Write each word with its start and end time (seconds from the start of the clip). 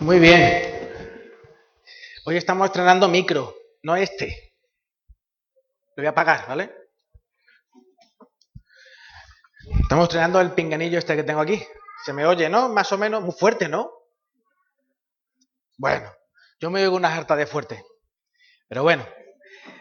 Muy 0.00 0.20
bien. 0.20 0.62
Hoy 2.24 2.36
estamos 2.36 2.66
estrenando 2.66 3.08
micro, 3.08 3.52
no 3.82 3.96
este. 3.96 4.54
Lo 5.96 6.02
voy 6.02 6.06
a 6.06 6.10
apagar, 6.10 6.46
¿vale? 6.46 6.72
Estamos 9.82 10.04
estrenando 10.04 10.40
el 10.40 10.52
pinganillo 10.52 11.00
este 11.00 11.16
que 11.16 11.24
tengo 11.24 11.40
aquí. 11.40 11.60
Se 12.04 12.12
me 12.12 12.24
oye, 12.26 12.48
¿no? 12.48 12.68
Más 12.68 12.92
o 12.92 12.98
menos, 12.98 13.24
muy 13.24 13.32
fuerte, 13.32 13.68
¿no? 13.68 13.90
Bueno, 15.76 16.12
yo 16.60 16.70
me 16.70 16.82
oigo 16.82 16.94
una 16.94 17.12
harta 17.12 17.34
de 17.34 17.46
fuerte. 17.46 17.84
Pero 18.68 18.84
bueno, 18.84 19.04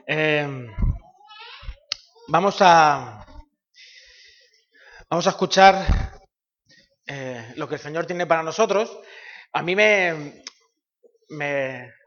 em, 0.07 0.67
vamos 2.27 2.57
a 2.61 3.23
vamos 5.11 5.27
a 5.27 5.29
escuchar 5.29 6.17
eh, 7.05 7.53
lo 7.55 7.69
que 7.69 7.75
el 7.75 7.81
Señor 7.81 8.07
tiene 8.07 8.25
para 8.25 8.41
nosotros. 8.41 8.97
A 9.57 9.63
mí 9.63 9.75
me, 9.75 10.43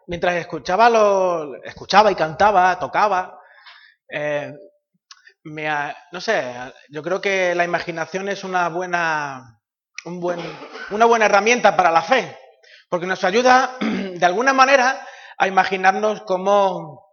mientras 0.06 0.36
escuchaba 0.36 0.88
lo, 0.88 1.56
escuchaba 1.64 2.12
y 2.12 2.14
cantaba, 2.14 2.78
tocaba, 2.78 3.40
eh, 4.08 4.54
me, 5.42 5.68
no 6.12 6.20
sé, 6.20 6.54
yo 6.90 7.02
creo 7.02 7.20
que 7.20 7.56
la 7.56 7.64
imaginación 7.64 8.28
es 8.28 8.44
una 8.44 8.68
buena, 8.68 9.60
un 10.04 10.20
buen, 10.20 10.38
una 10.92 11.06
buena 11.06 11.26
herramienta 11.26 11.76
para 11.76 11.90
la 11.90 12.02
fe, 12.02 12.38
porque 12.88 13.06
nos 13.06 13.24
ayuda 13.24 13.76
de 13.80 14.24
alguna 14.24 14.52
manera 14.52 15.04
a 15.36 15.48
imaginarnos 15.48 16.22
cómo, 16.22 17.04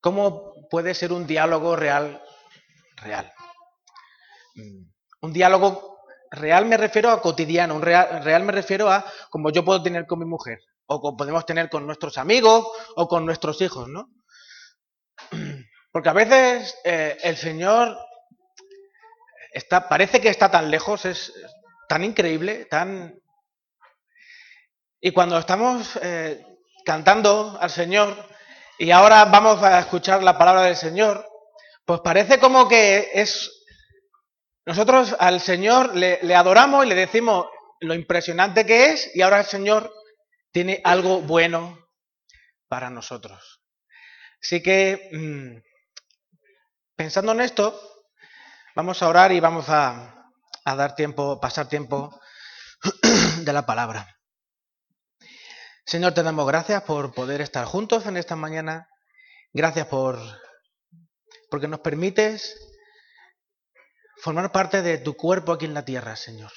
cómo 0.00 0.54
puede 0.70 0.92
ser 0.92 1.12
un 1.12 1.28
diálogo 1.28 1.76
real, 1.76 2.20
real. 2.96 3.32
Mm, 4.56 4.90
un 5.20 5.32
diálogo 5.32 5.91
real 6.32 6.66
me 6.66 6.76
refiero 6.76 7.10
a 7.10 7.20
cotidiano, 7.20 7.74
un 7.76 7.82
real, 7.82 8.24
real 8.24 8.42
me 8.42 8.52
refiero 8.52 8.90
a 8.90 9.04
como 9.30 9.50
yo 9.50 9.64
puedo 9.64 9.82
tener 9.82 10.06
con 10.06 10.18
mi 10.18 10.24
mujer, 10.24 10.58
o 10.86 11.00
como 11.00 11.16
podemos 11.16 11.46
tener 11.46 11.68
con 11.70 11.86
nuestros 11.86 12.18
amigos, 12.18 12.66
o 12.96 13.06
con 13.06 13.24
nuestros 13.24 13.60
hijos, 13.60 13.88
¿no? 13.88 14.08
Porque 15.92 16.08
a 16.08 16.14
veces 16.14 16.74
eh, 16.84 17.18
el 17.22 17.36
Señor 17.36 17.98
está, 19.52 19.88
parece 19.88 20.20
que 20.20 20.30
está 20.30 20.50
tan 20.50 20.70
lejos, 20.70 21.04
es 21.04 21.32
tan 21.88 22.04
increíble, 22.04 22.64
tan... 22.64 23.14
Y 25.00 25.10
cuando 25.12 25.36
estamos 25.38 25.98
eh, 26.02 26.44
cantando 26.84 27.58
al 27.60 27.70
Señor 27.70 28.16
y 28.78 28.90
ahora 28.90 29.24
vamos 29.26 29.62
a 29.62 29.78
escuchar 29.80 30.22
la 30.22 30.38
palabra 30.38 30.62
del 30.62 30.76
Señor, 30.76 31.26
pues 31.84 32.00
parece 32.00 32.38
como 32.38 32.68
que 32.68 33.10
es... 33.12 33.61
Nosotros 34.64 35.16
al 35.18 35.40
Señor 35.40 35.96
le, 35.96 36.34
adoramos 36.34 36.84
y 36.84 36.88
le 36.88 36.94
decimos 36.94 37.46
lo 37.80 37.94
impresionante 37.94 38.64
que 38.64 38.90
es 38.90 39.10
y 39.14 39.22
ahora 39.22 39.40
el 39.40 39.46
Señor 39.46 39.92
tiene 40.52 40.80
algo 40.84 41.20
bueno 41.20 41.78
para 42.68 42.90
nosotros. 42.90 43.60
Así 44.40 44.62
que... 44.62 45.08
Mm, 45.12 45.72
Pensando 47.02 47.32
en 47.32 47.40
esto, 47.40 47.76
vamos 48.76 49.02
a 49.02 49.08
orar 49.08 49.32
y 49.32 49.40
vamos 49.40 49.68
a, 49.68 50.30
dar 50.64 50.94
tiempo, 50.94 51.40
pasar 51.40 51.68
tiempo 51.68 52.16
de 53.42 53.52
la 53.52 53.66
palabra. 53.66 54.20
Señor, 55.84 56.14
te 56.14 56.22
damos 56.22 56.46
gracias 56.46 56.82
por 56.82 57.12
poder 57.12 57.40
estar 57.40 57.64
juntos 57.64 58.06
en 58.06 58.16
esta 58.16 58.36
mañana. 58.36 58.88
Gracias 59.52 59.88
por 59.88 60.16
porque 61.50 61.66
nos 61.66 61.80
permites 61.80 62.56
formar 64.22 64.52
parte 64.52 64.82
de 64.82 64.98
tu 64.98 65.16
cuerpo 65.16 65.50
aquí 65.50 65.64
en 65.64 65.74
la 65.74 65.84
tierra, 65.84 66.14
Señor. 66.14 66.52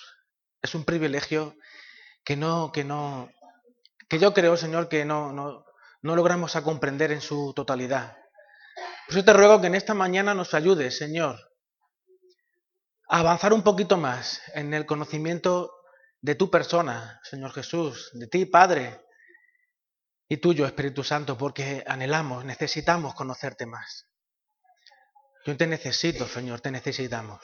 Es 0.62 0.76
un 0.76 0.86
privilegio 0.86 1.56
que 2.24 2.38
no, 2.38 2.72
que 2.72 2.84
no, 2.84 3.32
que 4.08 4.20
yo 4.20 4.36
creo, 4.36 4.56
Señor, 4.56 4.88
que 4.88 5.04
no, 5.04 5.34
no, 5.34 5.66
no 6.04 6.16
logramos 6.16 6.56
a 6.56 6.62
comprender 6.62 7.12
en 7.12 7.22
su 7.22 7.54
totalidad. 7.56 8.18
Por 9.08 9.16
eso 9.16 9.26
te 9.26 9.34
ruego 9.34 9.62
que 9.62 9.68
en 9.68 9.74
esta 9.74 9.96
mañana 9.96 10.36
nos 10.36 10.54
ayudes, 10.54 10.96
Señor, 10.96 11.40
a 13.10 13.20
avanzar 13.22 13.52
un 13.52 13.64
poquito 13.64 13.98
más 13.98 14.44
en 14.54 14.76
el 14.76 14.86
conocimiento 14.86 15.72
de 16.22 16.36
tu 16.36 16.52
persona, 16.52 17.20
Señor 17.24 17.52
Jesús, 17.52 18.12
de 18.14 18.28
ti, 18.28 18.46
Padre, 18.46 19.02
y 20.28 20.38
tuyo, 20.38 20.68
Espíritu 20.68 21.04
Santo, 21.04 21.36
porque 21.36 21.84
anhelamos, 21.88 22.46
necesitamos 22.46 23.16
conocerte 23.16 23.66
más. 23.66 24.06
Yo 25.46 25.56
te 25.56 25.68
necesito, 25.68 26.28
Señor, 26.28 26.62
te 26.62 26.72
necesitamos. 26.72 27.40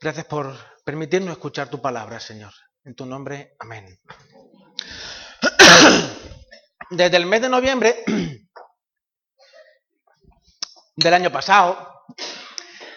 Gracias 0.00 0.26
por 0.26 0.56
permitirnos 0.84 1.32
escuchar 1.32 1.68
tu 1.68 1.80
palabra, 1.80 2.20
Señor. 2.20 2.52
En 2.84 2.94
tu 2.94 3.06
nombre, 3.06 3.56
amén. 3.58 3.98
Desde 6.90 7.16
el 7.16 7.26
mes 7.26 7.40
de 7.42 7.48
noviembre 7.48 8.04
del 10.96 11.14
año 11.14 11.30
pasado, 11.30 12.04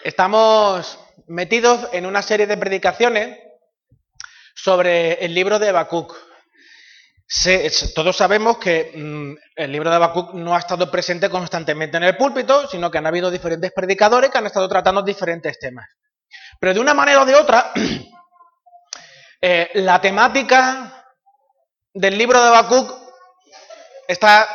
estamos 0.04 0.98
metidos 1.26 1.88
en 1.92 2.06
una 2.06 2.22
serie 2.22 2.46
de 2.46 2.56
predicaciones 2.56 3.38
sobre 4.54 5.24
el 5.24 5.34
libro 5.34 5.58
de 5.58 5.68
Habacuc. 5.70 6.14
todos 7.94 8.16
sabemos 8.16 8.58
que 8.58 8.92
mm, 8.94 9.34
el 9.56 9.72
libro 9.72 9.90
de 9.90 9.96
Habacuc 9.96 10.34
no 10.34 10.54
ha 10.54 10.58
estado 10.58 10.90
presente 10.90 11.30
constantemente 11.30 11.96
en 11.96 12.04
el 12.04 12.16
púlpito, 12.16 12.66
sino 12.68 12.90
que 12.90 12.98
han 12.98 13.06
habido 13.06 13.30
diferentes 13.30 13.72
predicadores 13.72 14.30
que 14.30 14.38
han 14.38 14.46
estado 14.46 14.68
tratando 14.68 15.02
diferentes 15.02 15.58
temas. 15.58 15.86
Pero 16.60 16.74
de 16.74 16.80
una 16.80 16.94
manera 16.94 17.22
o 17.22 17.26
de 17.26 17.34
otra, 17.34 17.72
eh, 19.40 19.70
la 19.74 20.00
temática 20.00 21.06
del 21.92 22.16
libro 22.16 22.40
de 22.40 22.48
Habacuc 22.48 22.92
está 24.06 24.48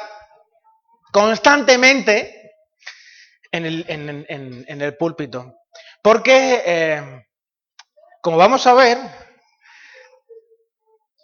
constantemente 1.11 2.43
en 3.51 3.65
el, 3.65 4.97
púlpito. 4.97 5.53
Porque, 6.01 6.63
eh, 6.65 7.25
como 8.21 8.37
vamos 8.37 8.65
a 8.65 8.73
ver, 8.73 8.97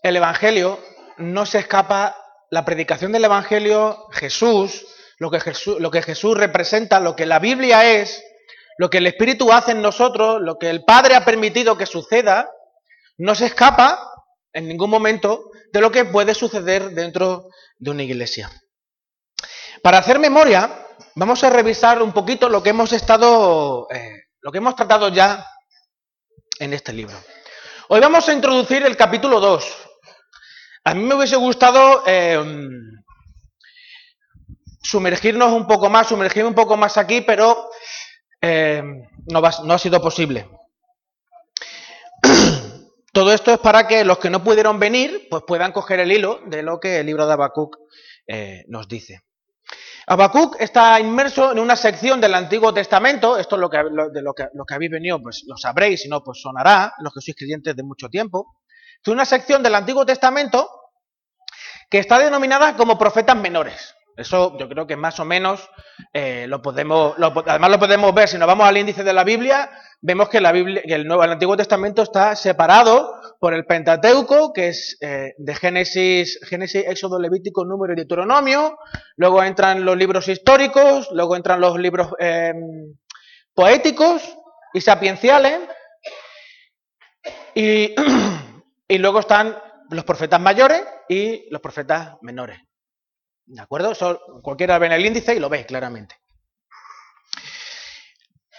el 0.04 0.16
Evangelio 0.16 0.80
no 1.18 1.46
se 1.46 1.60
escapa, 1.60 2.16
la 2.52 2.66
predicación 2.66 3.12
del 3.12 3.26
Evangelio, 3.26 4.08
Jesús, 4.12 4.86
lo 5.18 5.30
que 5.30 5.40
Jesús, 5.40 5.80
lo 5.80 5.92
que 5.92 6.02
Jesús 6.02 6.38
representa, 6.38 7.00
lo 7.00 7.16
que 7.16 7.26
la 7.26 7.40
Biblia 7.40 7.84
es, 7.86 8.24
lo 8.80 8.90
que 8.90 9.00
el 9.00 9.08
Espíritu 9.08 9.52
hace 9.52 9.74
en 9.74 9.82
nosotros, 9.82 10.42
lo 10.42 10.58
que 10.58 10.70
el 10.70 10.86
Padre 10.86 11.14
ha 11.14 11.26
permitido 11.26 11.78
que 11.78 11.86
suceda, 11.86 12.50
no 13.18 13.36
se 13.36 13.48
escapa 13.48 14.00
en 14.54 14.70
ningún 14.70 14.90
momento 14.90 15.52
de 15.74 15.82
lo 15.82 15.92
que 15.92 16.06
puede 16.06 16.34
suceder 16.34 16.92
dentro 16.92 17.50
de 17.78 17.92
una 17.92 18.04
iglesia. 18.04 18.50
Para 19.84 19.98
hacer 19.98 20.18
memoria, 20.18 20.88
vamos 21.16 21.44
a 21.44 21.50
revisar 21.50 22.02
un 22.02 22.14
poquito 22.14 22.48
lo 22.48 22.64
que 22.64 22.70
hemos 22.70 22.94
estado, 22.94 23.86
eh, 23.94 24.28
lo 24.40 24.50
que 24.50 24.60
hemos 24.60 24.78
tratado 24.78 25.10
ya 25.10 25.46
en 26.58 26.74
este 26.74 26.94
libro. 26.94 27.18
Hoy 27.90 28.00
vamos 28.00 28.30
a 28.30 28.34
introducir 28.34 28.86
el 28.86 28.96
capítulo 28.96 29.42
2. 29.42 29.88
A 30.86 30.94
mí 30.94 31.04
me 31.04 31.16
hubiese 31.16 31.36
gustado 31.36 32.04
eh, 32.06 32.42
sumergirnos 34.82 35.52
un 35.52 35.68
poco 35.68 35.90
más, 35.90 36.08
sumergirme 36.08 36.48
un 36.48 36.56
poco 36.56 36.78
más 36.78 36.98
aquí, 36.98 37.20
pero 37.20 37.70
eh, 38.42 38.84
no, 39.28 39.40
ha 39.46 39.80
sido 39.80 40.02
posible. 40.02 40.50
Todo 43.14 43.34
esto 43.34 43.52
es 43.52 43.60
para 43.60 43.88
que 43.88 44.04
los 44.06 44.20
que 44.20 44.30
no 44.30 44.44
pudieron 44.44 44.80
venir, 44.80 45.28
pues 45.30 45.44
puedan 45.46 45.72
coger 45.72 46.00
el 46.00 46.12
hilo 46.12 46.42
de 46.46 46.64
lo 46.64 46.80
que 46.80 47.00
el 47.00 47.06
libro 47.06 47.26
de 47.26 47.34
Habacuc 47.34 47.78
nos 48.68 48.88
dice. 48.88 49.24
Habacuc 50.12 50.60
está 50.60 51.00
inmerso 51.00 51.52
en 51.52 51.60
una 51.60 51.76
sección 51.76 52.20
del 52.20 52.34
Antiguo 52.34 52.74
Testamento, 52.74 53.38
esto 53.38 53.56
es 53.58 53.60
lo 53.60 53.70
que, 53.70 53.78
de 53.78 54.22
lo 54.24 54.34
que, 54.34 54.48
lo 54.56 54.66
que 54.66 54.74
habéis 54.74 54.90
venido, 54.90 55.22
pues 55.22 55.44
lo 55.46 55.56
sabréis, 55.56 56.02
si 56.02 56.10
no, 56.10 56.24
pues 56.24 56.42
sonará, 56.42 56.94
los 56.98 57.14
que 57.14 57.22
sois 57.22 57.38
creyentes 57.38 57.76
de 57.76 57.84
mucho 57.84 58.10
tiempo. 58.10 58.58
Es 59.04 59.08
una 59.08 59.24
sección 59.24 59.62
del 59.62 59.76
Antiguo 59.76 60.08
Testamento 60.08 60.68
que 61.92 62.00
está 62.00 62.18
denominada 62.18 62.76
como 62.76 62.98
profetas 62.98 63.36
menores. 63.36 63.94
Eso 64.20 64.58
yo 64.58 64.68
creo 64.68 64.86
que 64.86 64.98
más 64.98 65.20
o 65.20 65.26
menos 65.26 65.70
eh, 66.14 66.46
lo 66.48 66.62
podemos, 66.62 67.16
además 67.46 67.72
lo 67.72 67.80
podemos 67.80 68.14
ver 68.14 68.28
si 68.28 68.38
nos 68.38 68.48
vamos 68.48 68.68
al 68.68 68.78
índice 68.78 69.04
de 69.04 69.14
la 69.14 69.24
Biblia, 69.24 69.70
vemos 70.02 70.28
que, 70.28 70.40
el, 70.40 71.08
Nuevo, 71.08 71.24
el 71.24 71.32
Antiguo 71.32 71.56
Testamento 71.56 72.02
está 72.02 72.36
separado 72.36 73.14
por 73.40 73.54
el 73.54 73.66
Pentateuco, 73.66 74.52
que 74.52 74.68
es 74.70 74.98
eh, 75.00 75.34
de 75.38 75.56
Génesis, 75.56 76.40
Génesis, 76.44 76.84
Éxodo, 76.86 77.20
Levítico, 77.20 77.64
Número 77.64 77.94
y 77.94 77.96
Deuteronomio, 77.96 78.78
luego 79.16 79.42
entran 79.42 79.86
los 79.86 79.96
libros 79.96 80.28
históricos, 80.28 81.10
luego 81.14 81.38
entran 81.38 81.62
los 81.62 81.80
libros 81.80 82.10
em, 82.20 82.98
poéticos 83.54 84.38
y 84.74 84.82
sapienciales, 84.82 85.62
y, 87.56 87.96
y 88.88 88.98
luego 88.98 89.20
están 89.22 89.58
los 89.90 90.04
profetas 90.04 90.42
mayores 90.42 90.84
y 91.08 91.48
los 91.50 91.62
profetas 91.62 92.18
menores. 92.22 92.60
¿De 93.50 93.62
acuerdo? 93.62 93.94
Cualquiera 94.44 94.78
ve 94.78 94.86
en 94.86 94.92
el 94.92 95.06
índice 95.06 95.34
y 95.34 95.40
lo 95.40 95.50
ve 95.50 95.66
claramente. 95.66 96.16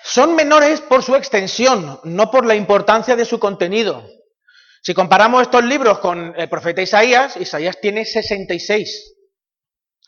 Son 0.03 0.35
menores 0.35 0.81
por 0.81 1.05
su 1.05 1.15
extensión, 1.15 2.01
no 2.03 2.29
por 2.29 2.45
la 2.45 2.57
importancia 2.57 3.15
de 3.15 3.25
su 3.25 3.39
contenido. 3.39 4.05
Si 4.83 4.93
comparamos 4.93 5.43
estos 5.43 5.65
libros 5.65 6.01
con 6.01 6.35
el 6.37 6.49
profeta 6.49 6.83
Isaías, 6.83 7.37
Isaías 7.37 7.81
tiene 7.81 8.05
66 8.05 9.15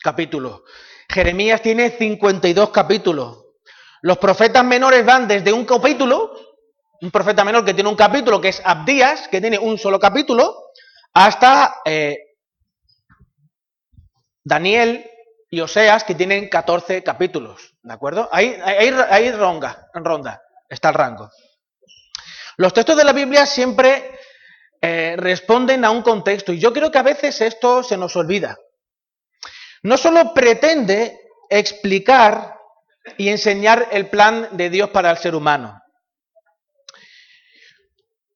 capítulos. 0.01 0.63
Jeremías 1.07 1.61
tiene 1.61 1.91
52 1.91 2.71
capítulos. 2.71 3.45
Los 4.01 4.17
profetas 4.17 4.65
menores 4.65 5.05
van 5.05 5.29
desde 5.29 5.53
un 5.53 5.63
capítulo, 5.63 6.33
un 6.99 7.09
profeta 7.09 7.45
menor 7.45 7.63
que 7.63 7.73
tiene 7.73 7.89
un 7.89 7.95
capítulo, 7.95 8.41
que 8.41 8.49
es 8.49 8.61
Abdías, 8.65 9.29
que 9.29 9.39
tiene 9.39 9.57
un 9.57 9.77
solo 9.77 9.97
capítulo, 9.97 10.71
hasta 11.13 11.75
eh, 11.85 12.17
Daniel 14.43 15.09
y 15.49 15.61
Oseas, 15.61 16.03
que 16.03 16.15
tienen 16.15 16.49
14 16.49 17.03
capítulos. 17.03 17.75
¿De 17.83 17.93
acuerdo? 17.93 18.27
Ahí, 18.31 18.57
ahí, 18.63 19.31
ronda, 19.31 19.89
ronda, 19.93 20.41
está 20.67 20.89
el 20.89 20.95
rango. 20.95 21.29
Los 22.57 22.73
textos 22.73 22.97
de 22.97 23.03
la 23.03 23.13
Biblia 23.13 23.45
siempre 23.45 24.19
eh, 24.81 25.15
responden 25.17 25.85
a 25.85 25.91
un 25.91 26.01
contexto 26.01 26.51
y 26.51 26.59
yo 26.59 26.73
creo 26.73 26.91
que 26.91 26.97
a 26.97 27.03
veces 27.03 27.39
esto 27.41 27.83
se 27.83 27.97
nos 27.97 28.15
olvida. 28.15 28.57
No 29.83 29.97
solo 29.97 30.33
pretende 30.33 31.19
explicar 31.49 32.57
y 33.17 33.29
enseñar 33.29 33.89
el 33.91 34.09
plan 34.09 34.49
de 34.51 34.69
Dios 34.69 34.89
para 34.89 35.11
el 35.11 35.17
ser 35.17 35.35
humano. 35.35 35.82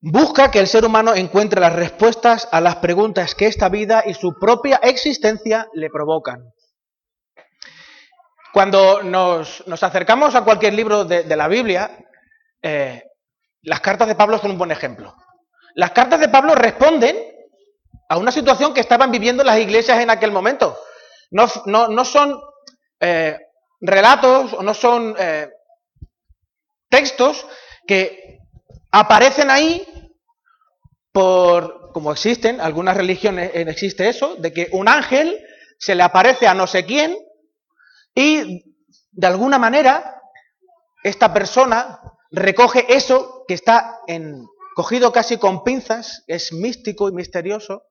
Busca 0.09 0.49
que 0.51 0.59
el 0.59 0.67
ser 0.67 0.85
humano 0.85 1.13
encuentre 1.13 1.59
las 1.59 1.73
respuestas 1.73 2.47
a 2.53 2.61
las 2.61 2.77
preguntas 2.77 3.35
que 3.35 3.45
esta 3.45 3.67
vida 3.67 4.03
y 4.05 4.13
su 4.13 4.39
propia 4.39 4.77
existencia 4.77 5.67
le 5.73 5.89
provocan. 5.89 6.53
Cuando 8.53 9.03
nos, 9.03 9.65
acercamos 9.67 10.33
a 10.33 10.45
cualquier 10.45 10.75
libro 10.75 11.03
de, 11.03 11.35
la 11.35 11.49
Biblia, 11.49 11.91
eh, 12.61 13.03
las 13.63 13.81
cartas 13.81 14.07
de 14.07 14.15
Pablo 14.15 14.37
son 14.37 14.51
un 14.51 14.57
buen 14.57 14.71
ejemplo. 14.71 15.13
Las 15.75 15.91
cartas 15.91 16.21
de 16.21 16.29
Pablo 16.29 16.55
responden 16.55 17.17
a 18.07 18.17
una 18.17 18.31
situación 18.31 18.73
que 18.73 18.79
estaban 18.79 19.11
viviendo 19.11 19.43
las 19.43 19.59
iglesias 19.59 19.99
en 19.99 20.09
aquel 20.09 20.31
momento. 20.31 20.77
No, 21.31 21.49
son 22.05 22.39
eh, 23.01 23.37
relatos 23.81 24.53
o 24.53 24.63
no 24.63 24.73
son 24.73 25.15
eh, 25.19 25.49
textos 26.89 27.45
que 27.85 28.39
aparecen 28.89 29.51
ahí 29.51 29.85
por, 31.17 31.89
como 31.93 32.11
existen, 32.11 32.61
algunas 32.61 32.95
religiones 32.95 33.49
eh, 33.55 33.65
existe 33.67 34.07
eso, 34.07 34.35
de 34.35 34.53
que 34.53 34.69
un 34.71 34.87
ángel 34.87 35.35
se 35.79 35.95
le 35.95 36.03
aparece 36.03 36.45
a 36.45 36.53
no 36.53 36.67
sé 36.67 36.85
quién 36.85 37.17
y 38.13 38.75
de 39.13 39.25
alguna 39.25 39.57
manera 39.57 40.21
esta 41.03 41.33
persona 41.33 41.99
recoge 42.29 42.85
eso 42.95 43.45
que 43.47 43.55
está 43.55 43.97
en, 44.05 44.45
cogido 44.75 45.11
casi 45.11 45.37
con 45.37 45.63
pinzas, 45.63 46.23
es 46.27 46.53
místico 46.53 47.09
y 47.09 47.13
misterioso, 47.13 47.81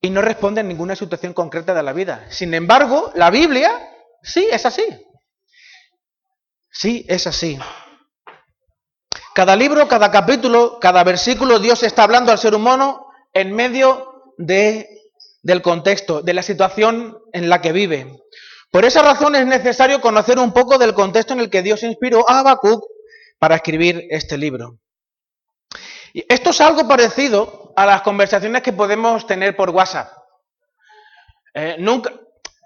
y 0.00 0.10
no 0.10 0.20
responde 0.20 0.62
a 0.62 0.64
ninguna 0.64 0.96
situación 0.96 1.32
concreta 1.32 1.74
de 1.74 1.82
la 1.84 1.92
vida. 1.92 2.26
Sin 2.28 2.54
embargo, 2.54 3.12
la 3.14 3.30
Biblia 3.30 3.70
sí 4.20 4.48
es 4.50 4.66
así. 4.66 4.84
Sí 6.72 7.06
es 7.08 7.28
así. 7.28 7.56
Cada 9.34 9.56
libro, 9.56 9.88
cada 9.88 10.12
capítulo, 10.12 10.78
cada 10.80 11.02
versículo, 11.02 11.58
Dios 11.58 11.82
está 11.82 12.04
hablando 12.04 12.30
al 12.30 12.38
ser 12.38 12.54
humano 12.54 13.08
en 13.32 13.52
medio 13.52 14.32
de, 14.38 14.88
del 15.42 15.60
contexto, 15.60 16.22
de 16.22 16.34
la 16.34 16.42
situación 16.42 17.18
en 17.32 17.48
la 17.48 17.60
que 17.60 17.72
vive. 17.72 18.16
Por 18.70 18.84
esa 18.84 19.02
razón 19.02 19.34
es 19.34 19.46
necesario 19.46 20.00
conocer 20.00 20.38
un 20.38 20.52
poco 20.52 20.78
del 20.78 20.94
contexto 20.94 21.32
en 21.32 21.40
el 21.40 21.50
que 21.50 21.62
Dios 21.62 21.82
inspiró 21.82 22.28
a 22.30 22.38
Habacuc 22.38 22.84
para 23.40 23.56
escribir 23.56 24.06
este 24.10 24.38
libro. 24.38 24.78
Esto 26.14 26.50
es 26.50 26.60
algo 26.60 26.86
parecido 26.86 27.72
a 27.74 27.86
las 27.86 28.02
conversaciones 28.02 28.62
que 28.62 28.72
podemos 28.72 29.26
tener 29.26 29.56
por 29.56 29.70
WhatsApp. 29.70 30.12
Eh, 31.54 31.74
nunca, 31.80 32.12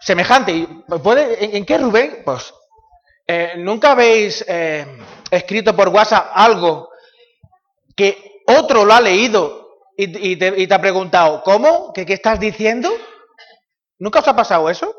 semejante. 0.01 0.69
¿puede, 1.03 1.57
en, 1.57 1.65
qué, 1.65 1.79
Rubén? 1.79 2.23
Pues, 2.27 2.53
eh, 3.29 3.55
¿nunca 3.59 3.93
habéis 3.93 4.45
eh, 4.49 4.87
escrito 5.31 5.77
por 5.77 5.89
WhatsApp 5.89 6.31
algo 6.35 6.89
que 7.95 8.43
otro 8.47 8.85
lo 8.85 8.95
ha 8.95 9.01
leído 9.01 9.69
y, 9.97 10.37
te, 10.37 10.73
ha 10.73 10.81
preguntado, 10.81 11.43
¿cómo? 11.43 11.93
¿Qué, 11.93 12.07
¿Qué 12.07 12.15
estás 12.15 12.39
diciendo? 12.39 12.89
¿Nunca 13.99 14.21
os 14.21 14.29
ha 14.29 14.37
pasado 14.37 14.71
eso? 14.71 14.95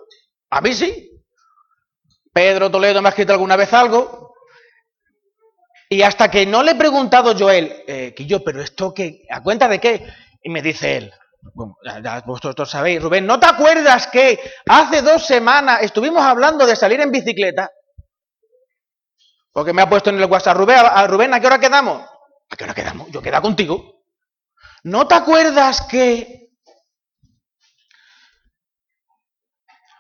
A 0.50 0.60
mí 0.60 0.74
sí. 0.74 1.10
Pedro 2.34 2.70
Toledo 2.70 3.02
me 3.02 3.08
ha 3.08 3.12
escrito 3.12 3.32
alguna 3.32 3.56
vez 3.56 3.74
algo 3.74 4.34
y 5.90 6.04
hasta 6.04 6.30
que 6.30 6.46
no 6.46 6.62
le 6.62 6.72
he 6.72 6.76
preguntado 6.76 7.34
yo 7.34 7.48
a 7.48 7.56
él, 7.56 7.84
eh, 7.88 8.14
que 8.16 8.28
yo, 8.28 8.44
pero 8.44 8.62
esto 8.62 8.94
qué, 8.94 9.26
¿a 9.30 9.42
cuenta 9.42 9.68
de 9.68 9.80
qué? 9.80 10.06
Y 10.44 10.50
me 10.50 10.62
dice 10.62 10.98
él, 10.98 11.14
ya, 12.04 12.22
vosotros 12.28 12.70
sabéis, 12.70 13.02
Rubén, 13.02 13.26
¿no 13.26 13.40
te 13.40 13.48
acuerdas 13.48 14.06
que 14.08 14.40
hace 14.68 15.02
dos 15.02 15.26
semanas 15.26 15.82
estuvimos 15.82 16.22
hablando 16.22 16.68
de 16.68 16.76
salir 16.76 17.02
en 17.02 17.12
bicicleta? 17.12 17.72
Porque 19.52 19.74
me 19.74 19.82
ha 19.82 19.90
puesto 19.90 20.10
en 20.10 20.20
el 20.20 20.30
WhatsApp, 20.30 20.58
Rubén, 20.58 20.78
a, 20.80 21.08
Rubén, 21.08 21.34
¿a 21.34 21.40
qué 21.40 21.48
hora 21.48 21.60
quedamos? 21.60 22.08
¿A 22.50 22.56
qué 22.56 22.64
hora 22.64 22.74
quedamos? 22.74 23.10
Yo 23.10 23.22
queda 23.22 23.42
contigo. 23.42 24.04
¿No 24.84 25.08
te 25.08 25.16
acuerdas 25.16 25.82
que... 25.90 26.50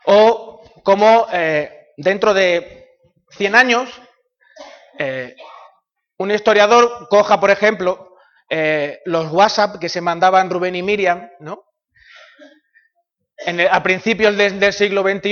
O 0.05 0.63
como 0.83 1.27
eh, 1.31 1.91
dentro 1.97 2.33
de 2.33 2.97
100 3.31 3.55
años, 3.55 3.89
eh, 4.97 5.35
un 6.17 6.31
historiador 6.31 7.07
coja, 7.09 7.39
por 7.39 7.51
ejemplo, 7.51 8.15
eh, 8.49 9.01
los 9.05 9.31
WhatsApp 9.31 9.77
que 9.79 9.89
se 9.89 10.01
mandaban 10.01 10.49
Rubén 10.49 10.75
y 10.75 10.83
Miriam, 10.83 11.29
¿no? 11.39 11.65
a 13.71 13.83
principios 13.83 14.35
del 14.35 14.73
siglo 14.73 15.01
XXI, 15.01 15.31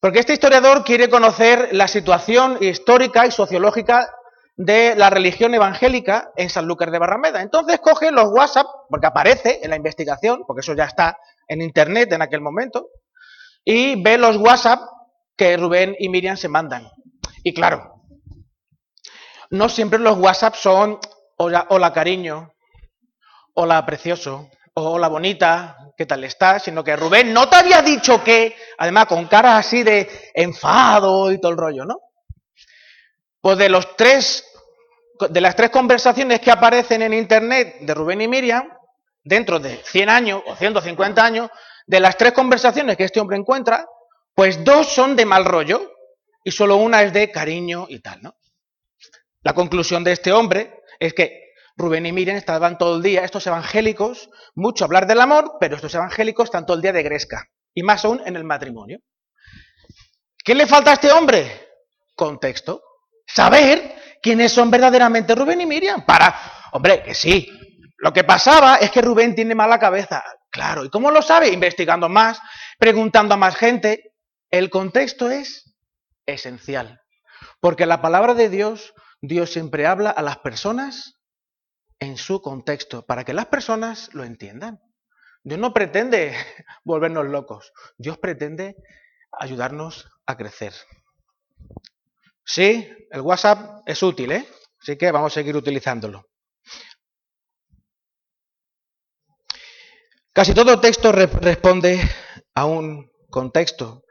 porque 0.00 0.20
este 0.20 0.34
historiador 0.34 0.84
quiere 0.84 1.08
conocer 1.08 1.70
la 1.72 1.88
situación 1.88 2.58
histórica 2.60 3.26
y 3.26 3.30
sociológica 3.30 4.12
de 4.56 4.94
la 4.96 5.10
religión 5.10 5.54
evangélica 5.54 6.30
en 6.36 6.48
Sanlúcar 6.48 6.90
de 6.90 6.98
Barrameda. 6.98 7.42
Entonces 7.42 7.78
coge 7.80 8.10
los 8.10 8.30
WhatsApp, 8.30 8.66
porque 8.88 9.06
aparece 9.06 9.60
en 9.62 9.70
la 9.70 9.76
investigación, 9.76 10.44
porque 10.46 10.60
eso 10.60 10.74
ya 10.74 10.84
está 10.84 11.18
en 11.48 11.60
Internet 11.62 12.12
en 12.12 12.22
aquel 12.22 12.40
momento, 12.40 12.88
y 13.64 14.02
ve 14.02 14.16
los 14.16 14.36
WhatsApp 14.36 14.80
que 15.36 15.56
Rubén 15.56 15.94
y 15.98 16.08
Miriam 16.08 16.36
se 16.36 16.48
mandan. 16.48 16.88
Y 17.42 17.52
claro, 17.52 18.02
no 19.50 19.68
siempre 19.68 19.98
los 19.98 20.18
WhatsApp 20.18 20.54
son 20.54 20.98
hola, 21.36 21.92
cariño, 21.92 22.52
hola 23.54 23.84
precioso, 23.84 24.48
hola 24.78 25.08
bonita, 25.08 25.78
¿qué 25.96 26.04
tal 26.04 26.22
estás? 26.24 26.64
Sino 26.64 26.84
que 26.84 26.96
Rubén 26.96 27.32
no 27.32 27.48
te 27.48 27.56
había 27.56 27.80
dicho 27.80 28.22
que, 28.22 28.54
además 28.76 29.06
con 29.06 29.26
cara 29.26 29.56
así 29.56 29.82
de 29.82 30.30
enfado 30.34 31.32
y 31.32 31.40
todo 31.40 31.52
el 31.52 31.58
rollo, 31.58 31.86
¿no? 31.86 32.00
Pues 33.40 33.56
de 33.56 33.70
los 33.70 33.96
tres, 33.96 34.46
de 35.30 35.40
las 35.40 35.56
tres 35.56 35.70
conversaciones 35.70 36.40
que 36.40 36.50
aparecen 36.50 37.00
en 37.00 37.14
internet 37.14 37.78
de 37.80 37.94
Rubén 37.94 38.20
y 38.20 38.28
Miriam, 38.28 38.68
dentro 39.24 39.58
de 39.58 39.76
100 39.82 40.10
años 40.10 40.42
o 40.46 40.54
150 40.54 41.24
años, 41.24 41.50
de 41.86 42.00
las 42.00 42.18
tres 42.18 42.32
conversaciones 42.32 42.98
que 42.98 43.04
este 43.04 43.20
hombre 43.20 43.38
encuentra, 43.38 43.86
pues 44.34 44.62
dos 44.62 44.88
son 44.88 45.16
de 45.16 45.24
mal 45.24 45.46
rollo 45.46 45.90
y 46.44 46.50
solo 46.50 46.76
una 46.76 47.02
es 47.02 47.14
de 47.14 47.30
cariño 47.30 47.86
y 47.88 48.00
tal, 48.00 48.20
¿no? 48.20 48.36
La 49.42 49.54
conclusión 49.54 50.04
de 50.04 50.12
este 50.12 50.32
hombre 50.32 50.82
es 50.98 51.14
que 51.14 51.45
Rubén 51.76 52.06
y 52.06 52.12
Miriam 52.12 52.36
estaban 52.36 52.78
todo 52.78 52.96
el 52.96 53.02
día, 53.02 53.24
estos 53.24 53.46
evangélicos, 53.46 54.30
mucho 54.54 54.84
hablar 54.84 55.06
del 55.06 55.20
amor, 55.20 55.56
pero 55.60 55.76
estos 55.76 55.94
evangélicos 55.94 56.46
están 56.46 56.64
todo 56.64 56.76
el 56.76 56.82
día 56.82 56.92
de 56.92 57.02
gresca, 57.02 57.48
y 57.74 57.82
más 57.82 58.04
aún 58.04 58.22
en 58.24 58.36
el 58.36 58.44
matrimonio. 58.44 59.00
¿Qué 60.42 60.54
le 60.54 60.66
falta 60.66 60.90
a 60.90 60.94
este 60.94 61.10
hombre? 61.10 61.68
Contexto. 62.14 62.82
Saber 63.26 63.96
quiénes 64.22 64.52
son 64.52 64.70
verdaderamente 64.70 65.34
Rubén 65.34 65.60
y 65.60 65.66
Miriam. 65.66 66.06
Para, 66.06 66.34
hombre, 66.72 67.02
que 67.02 67.14
sí. 67.14 67.50
Lo 67.98 68.12
que 68.12 68.24
pasaba 68.24 68.76
es 68.76 68.90
que 68.90 69.02
Rubén 69.02 69.34
tiene 69.34 69.54
mala 69.54 69.78
cabeza. 69.78 70.22
Claro, 70.50 70.84
¿y 70.84 70.90
cómo 70.90 71.10
lo 71.10 71.20
sabe? 71.20 71.48
Investigando 71.48 72.08
más, 72.08 72.40
preguntando 72.78 73.34
a 73.34 73.36
más 73.36 73.56
gente. 73.56 74.14
El 74.50 74.70
contexto 74.70 75.30
es 75.30 75.74
esencial. 76.24 77.00
Porque 77.60 77.84
la 77.84 78.00
palabra 78.00 78.34
de 78.34 78.48
Dios 78.48 78.94
Dios 79.20 79.50
siempre 79.52 79.86
habla 79.86 80.10
a 80.10 80.22
las 80.22 80.38
personas 80.38 81.15
en 82.00 82.16
su 82.16 82.40
contexto, 82.40 83.04
para 83.06 83.24
que 83.24 83.34
las 83.34 83.46
personas 83.46 84.12
lo 84.14 84.24
entiendan. 84.24 84.80
Dios 85.42 85.58
no 85.60 85.72
pretende 85.72 86.34
volvernos 86.84 87.26
locos, 87.26 87.72
Dios 87.96 88.18
pretende 88.18 88.76
ayudarnos 89.32 90.08
a 90.26 90.36
crecer. 90.36 90.72
Sí, 92.44 92.88
el 93.10 93.20
WhatsApp 93.22 93.82
es 93.86 94.02
útil, 94.02 94.32
¿eh? 94.32 94.46
Así 94.80 94.96
que 94.96 95.10
vamos 95.10 95.32
a 95.32 95.34
seguir 95.34 95.56
utilizándolo. 95.56 96.28
Casi 100.32 100.52
todo 100.52 100.80
texto 100.80 101.12
responde 101.12 101.98
a 102.54 102.66
un 102.66 103.10
contexto. 103.30 104.04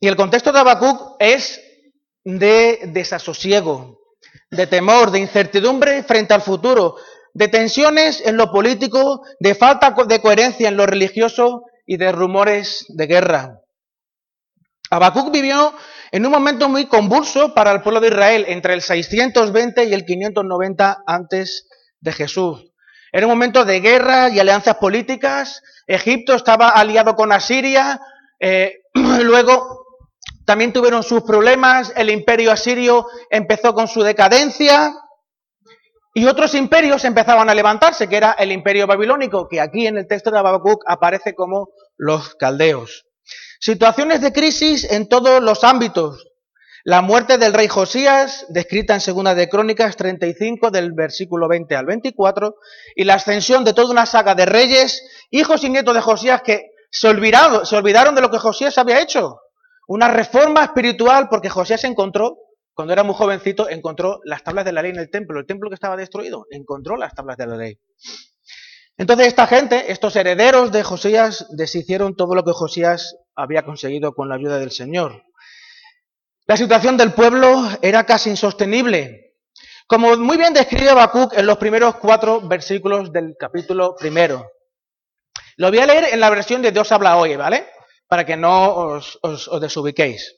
Y 0.00 0.08
el 0.08 0.16
contexto 0.16 0.52
de 0.52 0.58
Habacuc 0.58 1.16
es 1.20 1.60
de 2.24 2.80
desasosiego, 2.88 4.00
de 4.50 4.66
temor, 4.66 5.10
de 5.10 5.20
incertidumbre 5.20 6.02
frente 6.02 6.34
al 6.34 6.42
futuro, 6.42 6.96
de 7.34 7.48
tensiones 7.48 8.22
en 8.24 8.36
lo 8.36 8.50
político, 8.50 9.22
de 9.40 9.54
falta 9.54 9.94
de 10.06 10.20
coherencia 10.20 10.68
en 10.68 10.76
lo 10.76 10.86
religioso 10.86 11.64
y 11.86 11.96
de 11.96 12.12
rumores 12.12 12.86
de 12.88 13.06
guerra. 13.06 13.60
Habacuc 14.90 15.32
vivió 15.32 15.74
en 16.12 16.24
un 16.24 16.32
momento 16.32 16.68
muy 16.68 16.86
convulso 16.86 17.52
para 17.54 17.72
el 17.72 17.82
pueblo 17.82 18.00
de 18.00 18.08
Israel, 18.08 18.44
entre 18.48 18.74
el 18.74 18.82
620 18.82 19.84
y 19.84 19.92
el 19.92 20.04
590 20.04 21.02
antes 21.06 21.68
de 22.00 22.12
Jesús. 22.12 22.72
Era 23.12 23.26
un 23.26 23.32
momento 23.32 23.64
de 23.64 23.80
guerra 23.80 24.28
y 24.28 24.38
alianzas 24.38 24.76
políticas. 24.76 25.62
Egipto 25.86 26.34
estaba 26.34 26.68
aliado 26.68 27.16
con 27.16 27.32
Asiria. 27.32 28.00
Eh, 28.38 28.80
luego 28.94 29.85
también 30.46 30.72
tuvieron 30.72 31.02
sus 31.02 31.22
problemas. 31.22 31.92
El 31.96 32.08
imperio 32.08 32.52
asirio 32.52 33.06
empezó 33.28 33.74
con 33.74 33.88
su 33.88 34.02
decadencia. 34.02 34.94
Y 36.14 36.24
otros 36.24 36.54
imperios 36.54 37.04
empezaban 37.04 37.50
a 37.50 37.54
levantarse, 37.54 38.08
que 38.08 38.16
era 38.16 38.32
el 38.38 38.50
imperio 38.50 38.86
babilónico, 38.86 39.48
que 39.48 39.60
aquí 39.60 39.86
en 39.86 39.98
el 39.98 40.06
texto 40.06 40.30
de 40.30 40.38
Habacuc 40.38 40.82
aparece 40.86 41.34
como 41.34 41.68
los 41.98 42.34
caldeos. 42.36 43.04
Situaciones 43.60 44.22
de 44.22 44.32
crisis 44.32 44.90
en 44.90 45.08
todos 45.08 45.42
los 45.42 45.62
ámbitos. 45.62 46.26
La 46.84 47.02
muerte 47.02 47.36
del 47.36 47.52
rey 47.52 47.68
Josías, 47.68 48.46
descrita 48.48 48.94
en 48.94 49.00
Segunda 49.00 49.34
de 49.34 49.48
Crónicas 49.48 49.96
35 49.96 50.70
del 50.70 50.92
versículo 50.92 51.48
20 51.48 51.74
al 51.74 51.84
24, 51.84 52.54
y 52.94 53.04
la 53.04 53.14
ascensión 53.14 53.64
de 53.64 53.74
toda 53.74 53.90
una 53.90 54.06
saga 54.06 54.36
de 54.36 54.46
reyes, 54.46 55.02
hijos 55.30 55.64
y 55.64 55.68
nietos 55.68 55.94
de 55.94 56.00
Josías 56.00 56.42
que 56.42 56.70
se 56.90 57.08
olvidaron, 57.08 57.66
se 57.66 57.76
olvidaron 57.76 58.14
de 58.14 58.20
lo 58.20 58.30
que 58.30 58.38
Josías 58.38 58.78
había 58.78 59.00
hecho. 59.00 59.40
Una 59.86 60.08
reforma 60.08 60.64
espiritual 60.64 61.28
porque 61.28 61.48
Josías 61.48 61.84
encontró, 61.84 62.38
cuando 62.74 62.92
era 62.92 63.04
muy 63.04 63.14
jovencito, 63.14 63.68
encontró 63.68 64.20
las 64.24 64.42
tablas 64.42 64.64
de 64.64 64.72
la 64.72 64.82
ley 64.82 64.90
en 64.90 64.98
el 64.98 65.10
templo. 65.10 65.40
El 65.40 65.46
templo 65.46 65.70
que 65.70 65.74
estaba 65.74 65.96
destruido, 65.96 66.46
encontró 66.50 66.96
las 66.96 67.14
tablas 67.14 67.36
de 67.36 67.46
la 67.46 67.56
ley. 67.56 67.78
Entonces 68.98 69.28
esta 69.28 69.46
gente, 69.46 69.92
estos 69.92 70.16
herederos 70.16 70.72
de 70.72 70.82
Josías, 70.82 71.46
deshicieron 71.50 72.16
todo 72.16 72.34
lo 72.34 72.44
que 72.44 72.52
Josías 72.52 73.16
había 73.34 73.64
conseguido 73.64 74.14
con 74.14 74.28
la 74.28 74.36
ayuda 74.36 74.58
del 74.58 74.70
Señor. 74.70 75.22
La 76.46 76.56
situación 76.56 76.96
del 76.96 77.12
pueblo 77.12 77.68
era 77.82 78.04
casi 78.04 78.30
insostenible, 78.30 79.34
como 79.86 80.16
muy 80.16 80.36
bien 80.36 80.52
describe 80.52 80.90
Habacuc 80.90 81.36
en 81.36 81.46
los 81.46 81.58
primeros 81.58 81.96
cuatro 81.96 82.40
versículos 82.40 83.12
del 83.12 83.36
capítulo 83.38 83.94
primero. 83.96 84.50
Lo 85.56 85.70
voy 85.70 85.78
a 85.78 85.86
leer 85.86 86.12
en 86.12 86.20
la 86.20 86.30
versión 86.30 86.60
de 86.62 86.72
Dios 86.72 86.90
habla 86.90 87.18
hoy, 87.18 87.36
¿vale? 87.36 87.66
Para 88.08 88.24
que 88.24 88.36
no 88.36 88.74
os, 88.74 89.18
desubiquéis. 89.60 90.36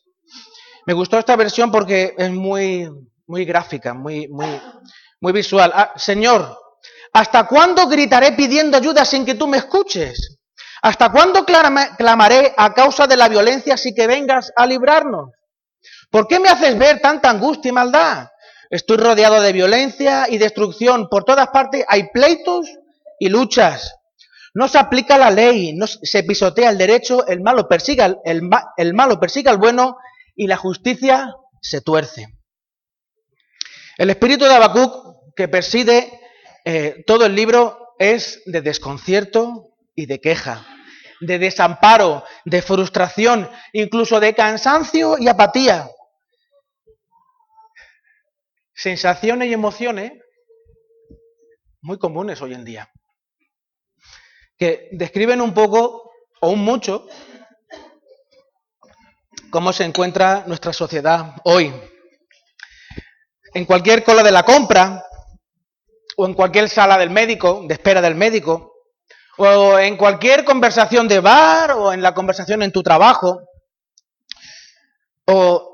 Me 0.87 0.95
gustó 0.95 1.19
esta 1.19 1.37
versión 1.37 1.71
porque 1.71 2.15
es 2.17 2.31
muy, 2.31 2.91
muy 3.27 3.45
gráfica, 3.45 3.93
muy, 3.93 4.27
muy, 4.29 4.61
muy 5.21 5.33
visual. 5.33 5.71
Ah, 5.75 5.93
Señor, 5.97 6.57
¿Hasta 7.13 7.47
cuándo 7.47 7.87
gritaré 7.87 8.33
pidiendo 8.33 8.77
ayuda 8.77 9.05
sin 9.05 9.25
que 9.25 9.35
tú 9.35 9.47
me 9.47 9.59
escuches? 9.59 10.39
¿Hasta 10.83 11.11
cuándo 11.11 11.45
clamaré 11.45 12.55
a 12.57 12.73
causa 12.73 13.07
de 13.07 13.17
la 13.17 13.29
violencia 13.29 13.77
sin 13.77 13.95
que 13.95 14.07
vengas 14.07 14.53
a 14.55 14.67
librarnos? 14.67 15.31
¿Por 16.11 16.29
qué 16.29 16.39
me 16.39 16.49
haces 16.49 16.79
ver 16.79 17.01
tanta 17.01 17.31
angustia 17.31 17.71
y 17.71 17.73
maldad? 17.73 18.29
Estoy 18.71 18.99
rodeado 18.99 19.41
de 19.41 19.53
violencia 19.53 20.27
y 20.29 20.39
destrucción. 20.39 21.09
Por 21.09 21.25
todas 21.25 21.49
partes 21.49 21.85
hay 21.89 22.11
pleitos 22.11 22.69
y 23.19 23.29
luchas. 23.29 23.95
No 24.59 24.67
se 24.67 24.77
aplica 24.77 25.17
la 25.17 25.31
ley, 25.31 25.73
no 25.73 25.87
se 25.87 26.25
pisotea 26.25 26.71
el 26.71 26.79
derecho, 26.79 27.25
el 27.29 27.41
malo 27.41 27.69
persigue 27.69 28.03
al, 28.03 28.19
el, 28.25 28.93
malo 28.93 29.21
persigue 29.21 29.49
al 29.49 29.57
bueno 29.57 29.99
y 30.35 30.49
la 30.49 30.57
justicia 30.57 31.33
se 31.63 31.81
tuerce. 31.81 32.27
El 33.99 34.11
espíritu 34.11 34.47
de 34.47 34.55
Habacuc 34.55 35.37
que 35.37 35.47
preside 35.47 36.11
eh, 36.65 37.05
todo 37.07 37.25
el 37.25 37.37
libro 37.37 37.95
es 38.01 38.43
de 38.47 38.61
desconcierto 38.61 39.77
y 39.95 40.07
de 40.07 40.21
queja, 40.21 40.67
de 41.21 41.39
desamparo, 41.39 42.25
de 42.45 42.61
frustración, 42.61 43.49
incluso 43.73 44.19
de 44.19 44.35
cansancio 44.35 45.19
y 45.21 45.29
apatía. 45.29 45.89
Sensaciones 48.75 49.51
y 49.51 49.53
emociones 49.53 50.15
muy 51.81 51.97
comunes 52.01 52.43
hoy 52.43 52.55
en 52.55 52.65
día, 52.65 52.91
que 54.59 54.89
describen 54.93 55.41
un 55.41 55.55
poco 55.55 56.11
o 56.41 56.51
un 56.51 56.61
mucho 56.61 57.07
cómo 59.51 59.73
se 59.73 59.85
encuentra 59.85 60.45
nuestra 60.47 60.73
sociedad 60.73 61.37
hoy. 61.45 61.73
En 63.55 63.65
cualquier 63.65 64.05
cola 64.05 64.23
de 64.23 64.31
la 64.31 64.43
compra, 64.43 65.05
o 66.17 66.27
en 66.27 66.35
cualquier 66.35 66.69
sala 66.69 66.99
del 66.99 67.11
médico, 67.11 67.63
de 67.67 67.75
espera 67.75 68.03
del 68.03 68.15
médico, 68.15 68.75
o 69.39 69.79
en 69.79 69.97
cualquier 69.97 70.45
conversación 70.45 71.09
de 71.09 71.21
bar, 71.21 71.73
o 71.73 71.93
en 71.93 72.03
la 72.03 72.13
conversación 72.13 72.63
en 72.63 72.73
tu 72.73 72.83
trabajo, 72.83 73.41
o 75.27 75.69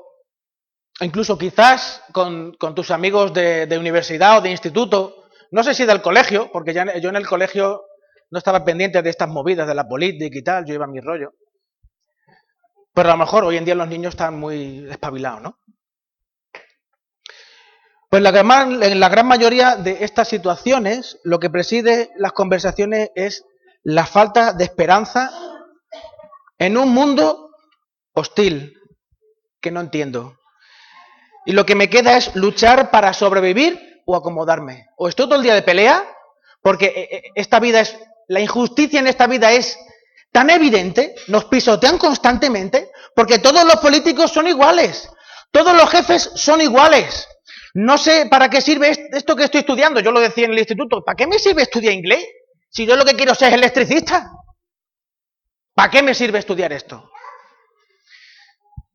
incluso 1.01 1.37
quizás 1.37 2.03
con, 2.13 2.55
tus 2.75 2.91
amigos 2.91 3.33
de, 3.33 3.75
universidad 3.77 4.37
o 4.37 4.41
de 4.41 4.51
instituto, 4.51 5.25
no 5.51 5.63
sé 5.63 5.73
si 5.73 5.85
del 5.85 6.01
colegio, 6.01 6.49
porque 6.51 6.73
ya, 6.73 6.97
yo 6.97 7.09
en 7.09 7.15
el 7.15 7.27
colegio 7.27 7.84
no 8.31 8.37
estaba 8.37 8.63
pendiente 8.63 9.01
de 9.01 9.09
estas 9.09 9.29
movidas 9.29 9.67
de 9.67 9.75
la 9.75 9.87
política 9.87 10.37
y 10.37 10.43
tal, 10.43 10.65
yo 10.65 10.73
iba 10.73 10.85
a 10.85 10.89
mi 10.89 10.99
rollo. 10.99 11.33
Pero 12.93 13.09
a 13.09 13.13
lo 13.13 13.17
mejor 13.17 13.43
hoy 13.43 13.57
en 13.57 13.65
día 13.65 13.75
los 13.75 13.87
niños 13.87 14.13
están 14.13 14.39
muy 14.39 14.81
despabilados, 14.81 15.41
¿no? 15.41 15.59
Pues 18.09 18.23
la 18.23 18.31
gran, 18.31 18.81
en 18.81 18.99
la 18.99 19.09
gran 19.09 19.27
mayoría 19.27 19.75
de 19.75 20.03
estas 20.05 20.29
situaciones, 20.29 21.19
lo 21.23 21.39
que 21.39 21.49
preside 21.49 22.11
las 22.15 22.31
conversaciones 22.31 23.09
es 23.15 23.43
la 23.83 24.05
falta 24.05 24.53
de 24.53 24.63
esperanza 24.63 25.31
en 26.57 26.77
un 26.77 26.93
mundo 26.93 27.49
hostil 28.13 28.79
que 29.59 29.71
no 29.71 29.81
entiendo. 29.81 30.37
Y 31.45 31.51
lo 31.51 31.65
que 31.65 31.75
me 31.75 31.89
queda 31.89 32.17
es 32.17 32.35
luchar 32.35 32.89
para 32.89 33.13
sobrevivir 33.13 34.01
o 34.05 34.15
acomodarme. 34.15 34.87
O 34.97 35.07
estoy 35.07 35.25
todo 35.25 35.35
el 35.35 35.43
día 35.43 35.53
de 35.53 35.61
pelea, 35.61 36.03
porque 36.61 36.85
eh, 36.85 37.09
eh, 37.11 37.23
esta 37.35 37.59
vida 37.59 37.81
es, 37.81 37.97
la 38.27 38.39
injusticia 38.39 38.99
en 38.99 39.07
esta 39.07 39.27
vida 39.27 39.51
es 39.51 39.77
tan 40.31 40.49
evidente, 40.49 41.15
nos 41.27 41.45
pisotean 41.45 41.97
constantemente, 41.97 42.91
porque 43.15 43.39
todos 43.39 43.63
los 43.63 43.77
políticos 43.77 44.31
son 44.31 44.47
iguales, 44.47 45.09
todos 45.51 45.73
los 45.75 45.89
jefes 45.89 46.31
son 46.35 46.61
iguales. 46.61 47.27
No 47.75 47.97
sé 47.97 48.27
para 48.29 48.49
qué 48.49 48.61
sirve 48.61 48.89
esto 49.11 49.35
que 49.35 49.43
estoy 49.43 49.59
estudiando. 49.59 49.99
Yo 49.99 50.11
lo 50.11 50.21
decía 50.21 50.45
en 50.45 50.53
el 50.53 50.59
instituto. 50.59 51.03
¿Para 51.03 51.17
qué 51.17 51.27
me 51.27 51.39
sirve 51.39 51.61
estudiar 51.61 51.93
inglés? 51.93 52.25
Si 52.69 52.85
yo 52.85 52.95
lo 52.95 53.03
que 53.03 53.15
quiero 53.15 53.35
ser 53.35 53.53
electricista. 53.53 54.31
¿Para 55.73 55.91
qué 55.91 56.01
me 56.01 56.13
sirve 56.13 56.39
estudiar 56.39 56.71
esto? 56.71 57.11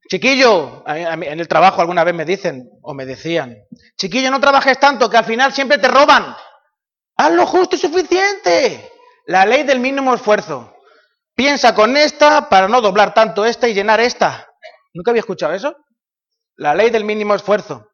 Chiquillo, 0.08 0.82
en 0.86 1.40
el 1.40 1.46
trabajo 1.46 1.82
alguna 1.82 2.04
vez 2.04 2.14
me 2.14 2.24
dicen 2.24 2.68
o 2.82 2.94
me 2.94 3.06
decían, 3.06 3.54
chiquillo, 3.96 4.30
no 4.30 4.40
trabajes 4.40 4.80
tanto 4.80 5.08
que 5.08 5.18
al 5.18 5.24
final 5.24 5.52
siempre 5.52 5.76
te 5.78 5.86
roban. 5.86 6.34
Haz 7.16 7.32
lo 7.32 7.46
justo 7.46 7.76
y 7.76 7.78
suficiente. 7.78 8.89
La 9.26 9.44
ley 9.44 9.62
del 9.62 9.80
mínimo 9.80 10.14
esfuerzo. 10.14 10.76
Piensa 11.34 11.74
con 11.74 11.96
esta 11.96 12.48
para 12.48 12.68
no 12.68 12.80
doblar 12.80 13.14
tanto 13.14 13.44
esta 13.44 13.68
y 13.68 13.74
llenar 13.74 14.00
esta. 14.00 14.48
¿Nunca 14.92 15.10
había 15.10 15.20
escuchado 15.20 15.52
eso? 15.52 15.76
La 16.56 16.74
ley 16.74 16.90
del 16.90 17.04
mínimo 17.04 17.34
esfuerzo. 17.34 17.88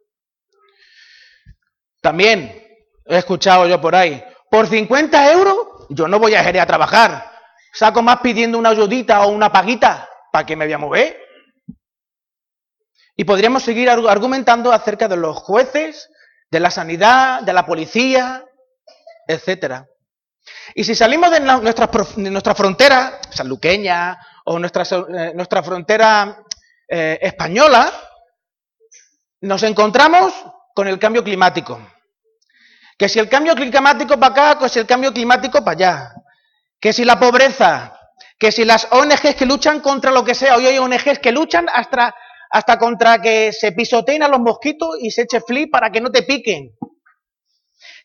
También 2.00 2.62
he 3.04 3.16
escuchado 3.16 3.66
yo 3.66 3.80
por 3.80 3.94
ahí, 3.94 4.24
por 4.50 4.66
50 4.66 5.32
euros 5.32 5.56
yo 5.90 6.08
no 6.08 6.18
voy 6.18 6.34
a 6.34 6.48
ir 6.48 6.60
a 6.60 6.66
trabajar. 6.66 7.32
Saco 7.72 8.02
más 8.02 8.20
pidiendo 8.20 8.58
una 8.58 8.70
ayudita 8.70 9.24
o 9.26 9.28
una 9.28 9.52
paguita. 9.52 10.08
¿Para 10.32 10.46
qué 10.46 10.56
me 10.56 10.64
voy 10.64 10.72
a 10.72 10.78
mover? 10.78 11.20
Y 13.16 13.24
podríamos 13.24 13.62
seguir 13.62 13.88
argumentando 13.88 14.72
acerca 14.72 15.08
de 15.08 15.16
los 15.16 15.36
jueces, 15.36 16.08
de 16.50 16.60
la 16.60 16.70
sanidad, 16.70 17.42
de 17.42 17.52
la 17.52 17.64
policía, 17.64 18.44
etcétera. 19.26 19.86
Y 20.74 20.84
si 20.84 20.94
salimos 20.94 21.30
de 21.30 21.40
nuestra, 21.40 21.90
nuestra 22.16 22.54
frontera 22.54 23.20
sanluqueña 23.30 24.18
o 24.44 24.58
nuestra, 24.58 24.84
eh, 24.84 25.32
nuestra 25.34 25.62
frontera 25.62 26.42
eh, 26.88 27.18
española, 27.20 27.92
nos 29.40 29.62
encontramos 29.62 30.32
con 30.74 30.88
el 30.88 30.98
cambio 30.98 31.24
climático. 31.24 31.80
Que 32.98 33.08
si 33.08 33.18
el 33.18 33.28
cambio 33.28 33.54
climático 33.54 34.18
para 34.18 34.32
acá, 34.32 34.58
que 34.58 34.68
si 34.68 34.78
el 34.78 34.86
cambio 34.86 35.12
climático 35.12 35.64
para 35.64 35.72
allá. 35.72 36.12
Que 36.80 36.92
si 36.92 37.04
la 37.04 37.18
pobreza, 37.18 37.98
que 38.38 38.52
si 38.52 38.64
las 38.64 38.88
ONGs 38.90 39.34
que 39.34 39.46
luchan 39.46 39.80
contra 39.80 40.10
lo 40.10 40.24
que 40.24 40.34
sea. 40.34 40.56
Hoy 40.56 40.66
hay 40.66 40.78
ONGs 40.78 41.18
que 41.18 41.32
luchan 41.32 41.66
hasta, 41.72 42.14
hasta 42.50 42.78
contra 42.78 43.20
que 43.20 43.52
se 43.52 43.72
pisoteen 43.72 44.22
a 44.22 44.28
los 44.28 44.40
mosquitos 44.40 44.96
y 45.00 45.10
se 45.10 45.22
eche 45.22 45.40
flip 45.40 45.70
para 45.70 45.90
que 45.90 46.00
no 46.00 46.10
te 46.10 46.22
piquen. 46.22 46.70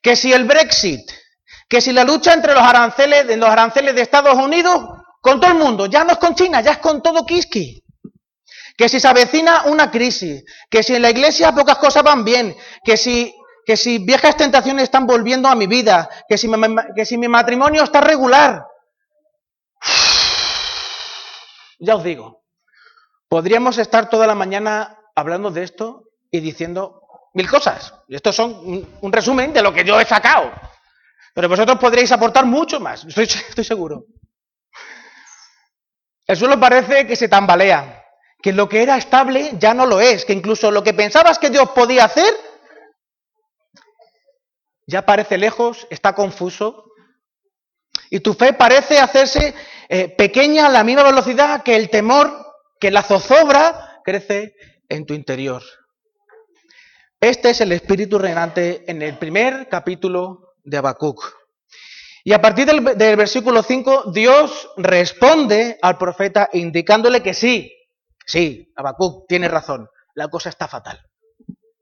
Que 0.01 0.15
si 0.15 0.33
el 0.33 0.45
Brexit, 0.45 1.01
que 1.71 1.79
si 1.79 1.93
la 1.93 2.03
lucha 2.03 2.33
entre 2.33 2.53
los 2.53 2.61
aranceles, 2.61 3.25
los 3.37 3.49
aranceles 3.49 3.95
de 3.95 4.01
Estados 4.01 4.35
Unidos 4.35 4.75
con 5.21 5.39
todo 5.39 5.51
el 5.51 5.57
mundo, 5.57 5.85
ya 5.85 6.03
no 6.03 6.11
es 6.11 6.17
con 6.17 6.35
China, 6.35 6.59
ya 6.59 6.71
es 6.71 6.77
con 6.79 7.01
todo 7.01 7.25
Kiski. 7.25 7.81
que 8.75 8.89
si 8.89 8.99
se 8.99 9.07
avecina 9.07 9.63
una 9.67 9.89
crisis, 9.89 10.43
que 10.69 10.83
si 10.83 10.95
en 10.95 11.01
la 11.01 11.11
iglesia 11.11 11.55
pocas 11.55 11.77
cosas 11.77 12.03
van 12.03 12.25
bien, 12.25 12.57
que 12.83 12.97
si, 12.97 13.33
que 13.65 13.77
si 13.77 13.99
viejas 13.99 14.35
tentaciones 14.35 14.83
están 14.83 15.07
volviendo 15.07 15.47
a 15.47 15.55
mi 15.55 15.65
vida, 15.65 16.09
que 16.27 16.37
si, 16.37 16.51
que 16.93 17.05
si 17.05 17.17
mi 17.17 17.29
matrimonio 17.29 17.83
está 17.83 18.01
regular. 18.01 18.65
Ya 21.79 21.95
os 21.95 22.03
digo, 22.03 22.43
podríamos 23.29 23.77
estar 23.77 24.09
toda 24.09 24.27
la 24.27 24.35
mañana 24.35 24.99
hablando 25.15 25.51
de 25.51 25.63
esto 25.63 26.03
y 26.29 26.41
diciendo 26.41 27.01
mil 27.33 27.49
cosas. 27.49 27.93
Y 28.09 28.15
estos 28.15 28.35
son 28.35 28.87
un, 29.01 29.13
resumen 29.13 29.53
de 29.53 29.61
lo 29.61 29.71
que 29.73 29.85
yo 29.85 30.01
he 30.01 30.05
sacado. 30.05 30.51
Pero 31.33 31.49
vosotros 31.49 31.77
podréis 31.79 32.11
aportar 32.11 32.45
mucho 32.45 32.79
más, 32.79 33.05
estoy, 33.17 33.63
seguro. 33.63 34.05
El 36.27 36.37
suelo 36.37 36.59
parece 36.59 37.07
que 37.07 37.15
se 37.15 37.27
tambalea, 37.27 38.03
que 38.41 38.53
lo 38.53 38.67
que 38.69 38.83
era 38.83 38.97
estable 38.97 39.51
ya 39.57 39.73
no 39.73 39.85
lo 39.85 39.99
es, 39.99 40.25
que 40.25 40.33
incluso 40.33 40.71
lo 40.71 40.83
que 40.83 40.93
pensabas 40.93 41.39
que 41.39 41.49
Dios 41.49 41.69
podía 41.71 42.05
hacer 42.05 42.33
ya 44.87 45.05
parece 45.05 45.37
lejos, 45.37 45.87
está 45.89 46.13
confuso. 46.13 46.91
Y 48.09 48.19
tu 48.19 48.33
fe 48.33 48.51
parece 48.51 48.99
hacerse 48.99 49.55
eh, 49.87 50.09
pequeña 50.09 50.65
a 50.65 50.69
la 50.69 50.83
misma 50.83 51.03
velocidad 51.03 51.63
que 51.63 51.77
el 51.77 51.89
temor, 51.89 52.45
que 52.79 52.91
la 52.91 53.03
zozobra 53.03 54.01
crece 54.03 54.53
en 54.89 55.05
tu 55.05 55.13
interior. 55.13 55.63
Este 57.21 57.51
es 57.51 57.61
el 57.61 57.71
espíritu 57.71 58.19
reinante 58.19 58.83
en 58.91 59.01
el 59.01 59.17
primer 59.17 59.69
capítulo 59.69 60.50
de 60.63 60.77
Habacuc. 60.77 61.41
Y 62.23 62.33
a 62.33 62.41
partir 62.41 62.67
del, 62.67 63.15
versículo 63.15 63.63
5, 63.63 64.11
Dios 64.11 64.69
responde 64.77 65.79
al 65.81 65.97
profeta 65.97 66.49
indicándole 66.53 67.23
que 67.23 67.33
sí, 67.33 67.73
sí, 68.25 68.71
Habacuc 68.75 69.27
tiene 69.27 69.47
razón, 69.47 69.89
la 70.13 70.27
cosa 70.27 70.49
está 70.49 70.67
fatal. 70.67 71.01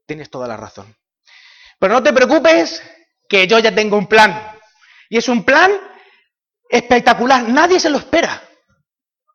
Tienes 0.06 0.30
toda 0.30 0.48
la 0.48 0.58
razón. 0.58 0.96
Pero 1.78 1.94
no 1.94 2.04
te 2.04 2.14
preocupes, 2.14 2.82
que 3.30 3.48
yo 3.48 3.60
ya 3.60 3.74
tengo 3.74 3.98
un 3.98 4.08
plan. 4.08 4.58
Y 5.10 5.18
es 5.18 5.30
un 5.30 5.44
plan 5.44 5.72
espectacular, 6.70 7.48
nadie 7.48 7.80
se 7.80 7.90
lo 7.90 7.98
espera. 7.98 8.42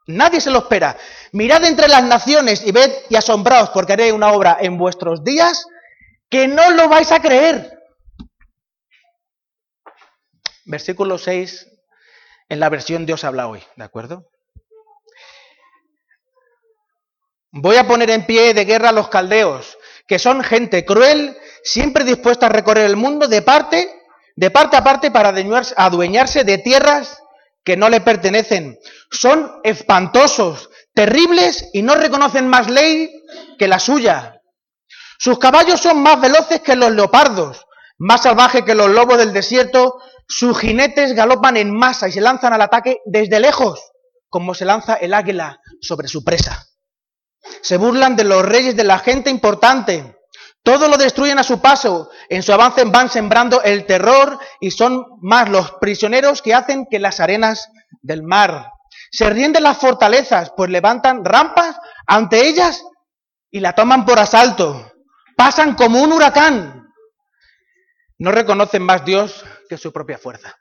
Nadie 0.07 0.41
se 0.41 0.51
lo 0.51 0.59
espera. 0.59 0.97
Mirad 1.33 1.65
entre 1.65 1.89
las 1.89 2.05
naciones 2.05 2.67
y 2.67 2.73
ved 2.73 2.91
y 3.09 3.17
asombraos 3.17 3.71
porque 3.71 3.95
haré 3.95 4.13
una 4.13 4.33
obra 4.33 4.59
en 4.61 4.77
vuestros 4.77 5.25
días 5.25 5.67
que 6.29 6.47
no 6.47 6.71
lo 6.73 6.89
vais 6.89 7.11
a 7.11 7.21
creer. 7.21 7.84
Versículo 10.65 11.19
6 11.19 11.69
en 12.49 12.61
la 12.61 12.69
versión 12.69 13.07
Dios 13.07 13.25
habla 13.25 13.49
hoy, 13.49 13.63
¿de 13.77 13.85
acuerdo? 13.85 14.29
Voy 17.51 17.77
a 17.77 17.87
poner 17.87 18.11
en 18.11 18.27
pie 18.27 18.53
de 18.53 18.65
guerra 18.65 18.91
a 18.91 18.93
los 18.93 19.09
caldeos, 19.09 19.79
que 20.07 20.19
son 20.19 20.43
gente 20.43 20.85
cruel, 20.85 21.37
siempre 21.63 22.05
dispuesta 22.05 22.47
a 22.47 22.51
recorrer 22.51 22.87
el 22.87 22.97
mundo 22.97 23.29
de 23.29 23.43
parte, 23.43 24.03
de 24.37 24.51
parte 24.51 24.77
a 24.77 24.85
parte 24.85 25.11
para 25.11 25.33
adueñarse 25.77 26.45
de 26.45 26.59
tierras 26.59 27.23
que 27.65 27.77
no 27.77 27.89
le 27.89 28.01
pertenecen. 28.01 28.79
Son 29.11 29.61
espantosos, 29.63 30.69
terribles 30.95 31.71
y 31.73 31.83
no 31.83 31.95
reconocen 31.95 32.49
más 32.49 32.69
ley 32.69 33.11
que 33.59 33.69
la 33.69 33.79
suya. 33.79 34.41
Sus 35.19 35.39
caballos 35.39 35.81
son 35.81 36.03
más 36.03 36.21
veloces 36.21 36.61
que 36.61 36.77
los 36.77 36.91
leopardos, 36.93 37.65
más 37.99 38.23
salvajes 38.23 38.63
que 38.63 38.75
los 38.75 38.91
lobos 38.91 39.19
del 39.19 39.33
desierto. 39.33 40.01
Sus 40.27 40.59
jinetes 40.59 41.15
galopan 41.15 41.57
en 41.57 41.77
masa 41.77 42.09
y 42.09 42.13
se 42.13 42.21
lanzan 42.21 42.53
al 42.53 42.63
ataque 42.63 42.99
desde 43.05 43.41
lejos, 43.41 43.81
como 44.29 44.55
se 44.55 44.65
lanza 44.65 44.95
el 44.95 45.15
águila 45.15 45.61
sobre 45.81 46.09
su 46.09 46.25
presa. 46.25 46.67
Se 47.63 47.77
burlan 47.77 48.17
de 48.17 48.25
los 48.25 48.43
reyes 48.43 48.77
de 48.77 48.85
la 48.85 48.99
gente 48.99 49.31
importante. 49.31 50.17
Todo 50.63 50.89
lo 50.89 50.97
destruyen 50.97 51.39
a 51.39 51.43
su 51.43 51.61
paso. 51.61 52.11
En 52.31 52.43
su 52.43 52.53
avance 52.53 52.85
van 52.85 53.11
sembrando 53.11 53.63
el 53.63 53.85
terror 53.85 54.39
y 54.61 54.71
son 54.71 55.05
más 55.21 55.51
los 55.51 55.73
prisioneros 55.73 56.41
que 56.41 56.55
hacen 56.55 56.87
que 56.91 56.99
las 56.99 57.21
arenas 57.21 57.69
del 58.01 58.23
mar. 58.23 58.71
Se 59.11 59.29
ríen 59.29 59.53
de 59.53 59.61
las 59.61 59.79
fortalezas, 59.79 60.53
pues 60.57 60.71
levantan 60.71 61.25
rampas 61.25 61.77
ante 62.07 62.49
ellas 62.49 62.83
y 63.51 63.61
la 63.61 63.75
toman 63.75 64.05
por 64.05 64.19
asalto. 64.19 64.91
Pasan 65.37 65.75
como 65.75 66.03
un 66.03 66.13
huracán. 66.13 66.84
No 68.25 68.33
reconocen 68.33 68.83
más 68.83 69.05
Dios 69.05 69.45
que 69.69 69.77
su 69.77 69.93
propia 69.93 70.17
fuerza. 70.17 70.57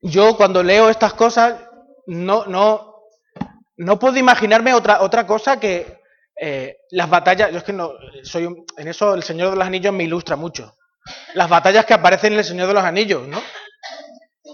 Yo 0.00 0.34
cuando 0.34 0.62
leo 0.62 0.88
estas 0.88 1.12
cosas 1.12 1.60
no, 2.06 2.46
no, 2.46 3.02
no 3.76 3.98
puedo 3.98 4.16
imaginarme 4.16 4.72
otra, 4.72 5.02
otra 5.02 5.26
cosa 5.26 5.60
que 5.60 6.00
eh, 6.40 6.78
las 6.92 7.10
batallas, 7.10 7.52
yo 7.52 7.58
es 7.58 7.64
que 7.64 7.74
no, 7.74 7.92
soy 8.22 8.48
en 8.78 8.88
eso 8.88 9.12
el 9.12 9.22
Señor 9.22 9.50
de 9.50 9.56
los 9.56 9.66
Anillos 9.66 9.92
me 9.92 10.04
ilustra 10.04 10.34
mucho. 10.34 10.78
Las 11.34 11.50
batallas 11.50 11.84
que 11.84 11.92
aparecen 11.92 12.32
en 12.32 12.38
el 12.38 12.44
Señor 12.46 12.68
de 12.68 12.74
los 12.74 12.84
Anillos, 12.84 13.28
¿no? 13.28 13.42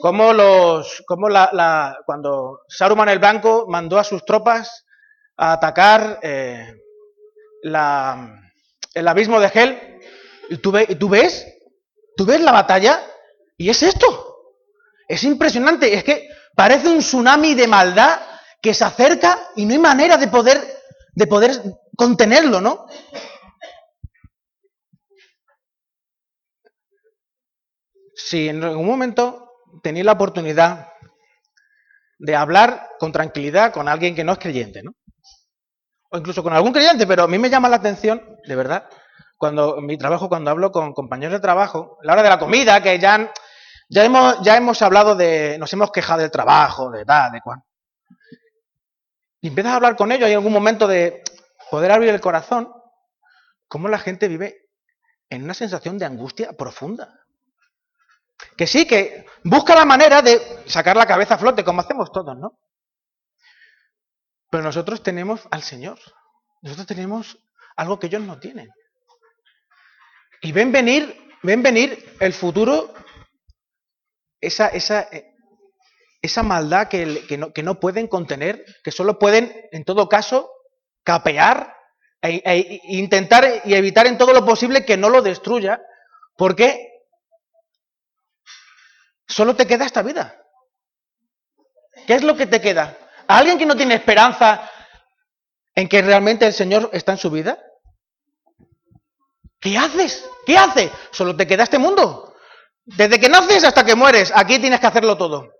Como 0.00 0.32
los, 0.32 1.04
como 1.06 1.28
la, 1.28 1.96
cuando 2.04 2.62
Saruman 2.66 3.10
el 3.10 3.20
Blanco 3.20 3.66
mandó 3.68 4.00
a 4.00 4.02
sus 4.02 4.24
tropas 4.24 4.84
a 5.36 5.52
atacar 5.52 6.18
eh, 6.20 6.74
la, 7.62 8.42
el 8.92 9.06
abismo 9.06 9.38
de 9.38 9.52
Hel, 9.54 9.85
y 10.48 10.58
tú, 10.58 10.70
ves, 10.70 11.46
tú 12.16 12.24
ves 12.24 12.40
la 12.40 12.52
batalla, 12.52 13.02
y 13.56 13.70
es 13.70 13.82
esto. 13.82 14.34
Es 15.08 15.22
impresionante, 15.24 15.94
es 15.94 16.04
que 16.04 16.28
parece 16.54 16.88
un 16.88 16.98
tsunami 16.98 17.54
de 17.54 17.68
maldad 17.68 18.20
que 18.60 18.74
se 18.74 18.84
acerca 18.84 19.50
y 19.54 19.64
no 19.64 19.72
hay 19.72 19.78
manera 19.78 20.16
de 20.16 20.28
poder 20.28 20.76
de 21.16 21.26
poder 21.26 21.50
contenerlo, 21.96 22.60
¿no? 22.60 22.86
Si 28.14 28.48
en 28.48 28.62
algún 28.62 28.86
momento 28.86 29.50
tenéis 29.82 30.04
la 30.04 30.12
oportunidad 30.12 30.88
de 32.18 32.36
hablar 32.36 32.90
con 32.98 33.12
tranquilidad 33.12 33.72
con 33.72 33.88
alguien 33.88 34.14
que 34.14 34.24
no 34.24 34.32
es 34.32 34.38
creyente, 34.38 34.82
¿no? 34.82 34.92
O 36.10 36.18
incluso 36.18 36.42
con 36.42 36.52
algún 36.52 36.72
creyente, 36.72 37.06
pero 37.06 37.24
a 37.24 37.28
mí 37.28 37.38
me 37.38 37.50
llama 37.50 37.68
la 37.68 37.76
atención, 37.76 38.36
de 38.46 38.56
verdad, 38.56 38.88
cuando 39.36 39.78
en 39.78 39.86
mi 39.86 39.98
trabajo, 39.98 40.28
cuando 40.28 40.50
hablo 40.50 40.72
con 40.72 40.92
compañeros 40.92 41.34
de 41.34 41.40
trabajo, 41.40 41.98
la 42.02 42.14
hora 42.14 42.22
de 42.22 42.28
la 42.28 42.38
comida, 42.38 42.82
que 42.82 42.98
ya, 42.98 43.32
ya, 43.88 44.04
hemos, 44.04 44.40
ya 44.42 44.56
hemos 44.56 44.80
hablado 44.82 45.14
de, 45.14 45.56
nos 45.58 45.72
hemos 45.72 45.92
quejado 45.92 46.20
del 46.20 46.30
trabajo, 46.30 46.90
de 46.90 47.04
tal, 47.04 47.32
de 47.32 47.40
cual. 47.40 47.60
Y 49.40 49.48
empiezas 49.48 49.72
a 49.72 49.76
hablar 49.76 49.96
con 49.96 50.10
ellos, 50.12 50.26
hay 50.26 50.34
algún 50.34 50.52
momento 50.52 50.86
de 50.86 51.22
poder 51.70 51.92
abrir 51.92 52.10
el 52.10 52.20
corazón, 52.20 52.72
cómo 53.68 53.88
la 53.88 53.98
gente 53.98 54.28
vive 54.28 54.68
en 55.28 55.44
una 55.44 55.54
sensación 55.54 55.98
de 55.98 56.06
angustia 56.06 56.52
profunda. 56.52 57.20
Que 58.56 58.66
sí, 58.66 58.86
que 58.86 59.26
busca 59.44 59.74
la 59.74 59.84
manera 59.84 60.22
de 60.22 60.62
sacar 60.66 60.96
la 60.96 61.06
cabeza 61.06 61.34
a 61.34 61.38
flote, 61.38 61.64
como 61.64 61.80
hacemos 61.80 62.12
todos, 62.12 62.36
¿no? 62.36 62.58
Pero 64.50 64.62
nosotros 64.62 65.02
tenemos 65.02 65.46
al 65.50 65.62
Señor. 65.62 65.98
Nosotros 66.62 66.86
tenemos 66.86 67.38
algo 67.76 67.98
que 67.98 68.06
ellos 68.06 68.22
no 68.22 68.38
tienen. 68.38 68.68
Y 70.42 70.52
ven 70.52 70.72
venir, 70.72 71.16
ven 71.42 71.62
venir 71.62 72.16
el 72.20 72.32
futuro, 72.32 72.94
esa, 74.40 74.68
esa, 74.68 75.02
eh, 75.12 75.34
esa 76.22 76.42
maldad 76.42 76.88
que, 76.88 77.62
no, 77.62 77.80
pueden 77.80 78.06
contener, 78.06 78.64
que 78.82 78.92
solo 78.92 79.18
pueden, 79.18 79.68
en 79.72 79.84
todo 79.84 80.08
caso, 80.08 80.50
capear 81.02 81.74
e, 82.22 82.42
e, 82.44 82.80
intentar 82.88 83.62
y 83.64 83.74
evitar 83.74 84.06
en 84.06 84.18
todo 84.18 84.32
lo 84.32 84.44
posible 84.44 84.84
que 84.84 84.96
no 84.96 85.08
lo 85.08 85.22
destruya, 85.22 85.80
porque 86.36 86.90
solo 89.26 89.54
te 89.56 89.66
queda 89.66 89.86
esta 89.86 90.02
vida. 90.02 90.42
¿Qué 92.06 92.14
es 92.14 92.22
lo 92.22 92.36
que 92.36 92.46
te 92.46 92.60
queda? 92.60 92.96
¿A 93.26 93.38
alguien 93.38 93.58
que 93.58 93.66
no 93.66 93.76
tiene 93.76 93.94
esperanza 93.94 94.70
en 95.74 95.88
que 95.88 96.02
realmente 96.02 96.46
el 96.46 96.52
Señor 96.52 96.90
está 96.92 97.12
en 97.12 97.18
su 97.18 97.30
vida? 97.30 97.58
¿Qué 99.60 99.76
haces? 99.76 100.28
¿Qué 100.44 100.56
hace? 100.56 100.90
Solo 101.10 101.36
te 101.36 101.46
queda 101.46 101.64
este 101.64 101.78
mundo. 101.78 102.34
Desde 102.84 103.18
que 103.18 103.28
naces 103.28 103.64
hasta 103.64 103.84
que 103.84 103.94
mueres, 103.94 104.32
aquí 104.34 104.58
tienes 104.58 104.80
que 104.80 104.86
hacerlo 104.86 105.16
todo. 105.16 105.52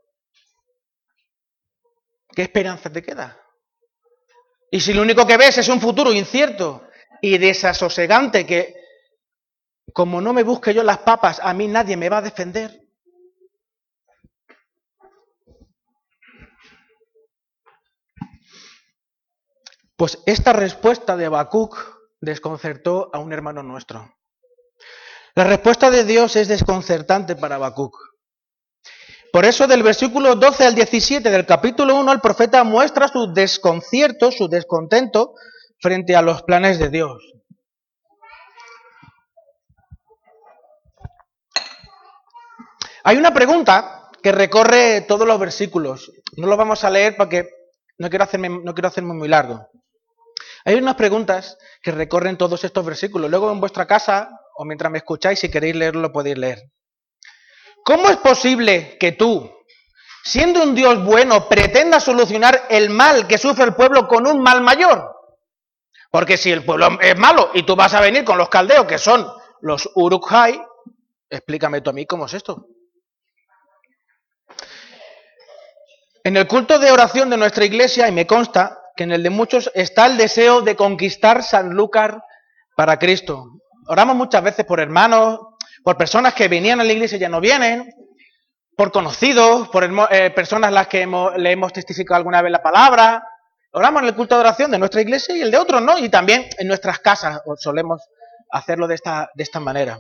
¿Qué 2.29 2.43
esperanza 2.43 2.91
te 2.91 3.03
queda? 3.03 3.41
Y 4.71 4.81
si 4.81 4.93
lo 4.93 5.03
único 5.03 5.27
que 5.27 5.37
ves 5.37 5.59
es 5.59 5.69
un 5.69 5.81
futuro 5.81 6.13
incierto 6.13 6.87
y 7.21 7.39
desasosegante 7.39 8.47
que, 8.47 8.75
como 9.93 10.21
no 10.21 10.33
me 10.33 10.43
busque 10.43 10.75
yo 10.75 10.83
las 10.83 10.99
papas, 10.99 11.41
a 11.43 11.55
mí 11.55 11.67
nadie 11.67 11.97
me 11.97 12.09
va 12.09 12.19
a 12.19 12.23
defender. 12.23 12.83
Pues 19.97 20.23
esta 20.27 20.53
respuesta 20.53 21.17
de 21.17 21.25
Habacuc 21.25 21.96
desconcertó 22.21 23.11
a 23.13 23.19
un 23.19 23.33
hermano 23.33 23.63
nuestro. 23.63 24.15
La 25.35 25.45
respuesta 25.45 25.91
de 25.91 26.05
Dios 26.05 26.37
es 26.37 26.49
desconcertante 26.49 27.37
para 27.37 27.57
Habacuc. 27.57 27.95
Por 29.33 29.45
eso 29.45 29.67
del 29.67 29.83
versículo 29.83 30.35
12 30.35 30.65
al 30.65 30.75
17 30.75 31.31
del 31.31 31.45
capítulo 31.45 31.95
1 31.97 32.13
el 32.13 32.21
profeta 32.21 32.65
muestra 32.65 33.09
su 33.09 33.33
desconcierto, 33.35 34.33
su 34.33 34.49
descontento 34.49 35.35
frente 35.81 36.17
a 36.17 36.23
los 36.23 36.43
planes 36.43 36.79
de 36.79 36.89
Dios. 36.89 37.23
Hay 43.05 43.19
una 43.19 43.35
pregunta 43.35 44.11
que 44.23 44.33
recorre 44.33 45.03
todos 45.03 45.29
los 45.29 45.39
versículos. 45.39 46.11
No 46.37 46.47
lo 46.47 46.57
vamos 46.57 46.83
a 46.83 46.91
leer 46.91 47.15
porque 47.17 47.49
no 47.99 48.09
quiero 48.09 48.25
hacerme, 48.25 48.49
no 48.49 48.75
quiero 48.75 48.89
hacerme 48.89 49.15
muy 49.15 49.29
largo. 49.29 49.69
Hay 50.67 50.75
unas 50.75 50.97
preguntas 50.97 51.57
que 51.81 51.93
recorren 51.93 52.37
todos 52.37 52.65
estos 52.65 52.85
versículos. 52.85 53.31
Luego 53.31 53.53
en 53.53 53.61
vuestra 53.61 53.87
casa 53.87 54.31
o 54.57 54.65
mientras 54.65 54.91
me 54.91 54.99
escucháis, 54.99 55.39
si 55.39 55.49
queréis 55.49 55.77
leerlo, 55.77 56.01
lo 56.01 56.13
podéis 56.13 56.37
leer. 56.37 56.59
¿Cómo 57.85 58.09
es 58.09 58.17
posible 58.17 58.97
que 58.99 59.13
tú, 59.13 59.49
siendo 60.25 60.65
un 60.65 60.75
Dios 60.75 61.05
bueno, 61.05 61.49
pretendas 61.49 62.03
solucionar 62.03 62.65
el 62.69 62.91
mal 62.91 63.29
que 63.29 63.39
sufre 63.39 63.63
el 63.63 63.77
pueblo 63.77 64.09
con 64.09 64.27
un 64.27 64.43
mal 64.43 64.61
mayor? 64.61 65.15
Porque 66.11 66.37
si 66.37 66.51
el 66.51 66.65
pueblo 66.65 66.99
es 67.01 67.17
malo 67.17 67.51
y 67.55 67.63
tú 67.63 67.77
vas 67.77 67.95
a 67.95 68.01
venir 68.01 68.25
con 68.25 68.37
los 68.37 68.49
caldeos, 68.49 68.87
que 68.87 68.99
son 68.99 69.25
los 69.61 69.89
Uruk-hai, 69.95 70.61
explícame 71.31 71.81
tú 71.81 71.91
a 71.91 71.93
mí 71.93 72.07
cómo 72.07 72.27
es 72.27 72.35
esto. 72.35 72.67
En 76.25 76.37
el 76.37 76.49
culto 76.49 76.81
de 76.81 76.91
oración 76.91 77.31
de 77.31 77.37
nuestra 77.37 77.65
iglesia, 77.65 78.09
y 78.09 78.13
me 78.13 78.27
consta 78.27 78.81
que 78.97 79.05
en 79.05 79.13
el 79.13 79.23
de 79.23 79.31
muchos 79.31 79.71
está 79.75 80.07
el 80.07 80.17
deseo 80.17 80.63
de 80.63 80.75
conquistar 80.75 81.43
Sanlúcar 81.43 82.23
para 82.75 82.99
Cristo. 82.99 83.45
Oramos 83.87 84.17
muchas 84.17 84.43
veces 84.43 84.65
por 84.65 84.81
hermanos, 84.81 85.39
por 85.85 85.97
personas 85.97 86.35
que 86.35 86.49
venían 86.49 86.81
a 86.81 86.85
la 86.85 86.93
iglesia 86.93 87.17
y 87.17 87.21
ya 87.21 87.29
no 87.29 87.41
vienen, 87.41 87.93
por 88.75 88.91
conocidos, 88.91 89.69
por 89.69 89.85
eh, 90.11 90.31
personas 90.31 90.69
a 90.69 90.73
las 90.73 90.89
que 90.89 91.07
le 91.37 91.53
hemos 91.53 91.73
testificado 91.73 92.17
alguna 92.17 92.43
vez 92.43 92.51
la 92.51 92.63
palabra. 92.63 93.23
Oramos 93.73 94.03
en 94.03 94.09
el 94.09 94.15
culto 94.15 94.35
de 94.35 94.41
oración 94.41 94.71
de 94.71 94.79
nuestra 94.79 95.03
iglesia 95.03 95.37
y 95.37 95.43
el 95.43 95.51
de 95.51 95.59
otros 95.59 95.83
no, 95.83 95.99
y 95.99 96.09
también 96.09 96.49
en 96.59 96.67
nuestras 96.67 96.99
casas 96.99 97.41
solemos 97.59 98.03
hacerlo 98.51 98.89
de 98.89 98.95
esta, 98.95 99.31
de 99.35 99.43
esta 99.43 99.61
manera. 99.61 99.99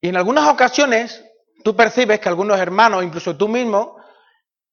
Y 0.00 0.08
en 0.08 0.16
algunas 0.16 0.48
ocasiones 0.48 1.24
tú 1.64 1.76
percibes 1.76 2.20
que 2.20 2.28
algunos 2.28 2.58
hermanos, 2.58 3.04
incluso 3.04 3.36
tú 3.36 3.48
mismo, 3.48 3.99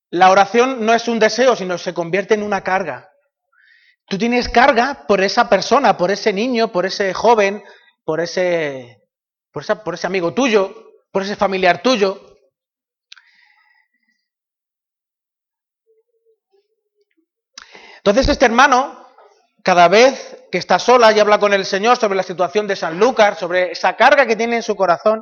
la 0.10 0.32
oración 0.32 0.86
no 0.86 0.94
es 0.94 1.08
un 1.08 1.20
deseo, 1.20 1.56
sino 1.56 1.78
se 1.78 1.94
convierte 1.94 2.34
en 2.34 2.44
una 2.44 2.64
carga. 2.64 3.12
Tú 4.08 4.18
tienes 4.18 4.48
carga 4.48 5.06
por 5.08 5.22
esa 5.22 5.50
persona, 5.50 5.98
por 5.98 6.12
ese 6.12 6.32
niño, 6.32 6.72
por 6.72 6.86
ese 6.86 7.14
joven, 7.14 7.64
por 8.06 8.22
ese, 8.22 9.04
por, 9.52 9.66
por 9.84 9.96
ese 9.96 10.08
amigo 10.08 10.34
tuyo, 10.34 10.94
por 11.12 11.24
ese 11.24 11.36
familiar 11.36 11.82
tuyo. 11.82 12.38
Entonces 17.98 18.30
este 18.30 18.46
hermano, 18.46 19.06
cada 19.62 19.90
vez 19.90 20.38
que 20.50 20.58
está 20.58 20.80
sola 20.80 21.12
y 21.12 21.20
habla 21.20 21.40
con 21.40 21.52
el 21.52 21.66
Señor 21.66 21.98
sobre 21.98 22.16
la 22.16 22.24
situación 22.24 22.66
de 22.66 22.78
San 22.78 22.98
Lucas, 22.98 23.38
sobre 23.38 23.74
esa 23.74 23.98
carga 23.98 24.26
que 24.26 24.38
tiene 24.38 24.56
en 24.56 24.64
su 24.64 24.78
corazón, 24.78 25.22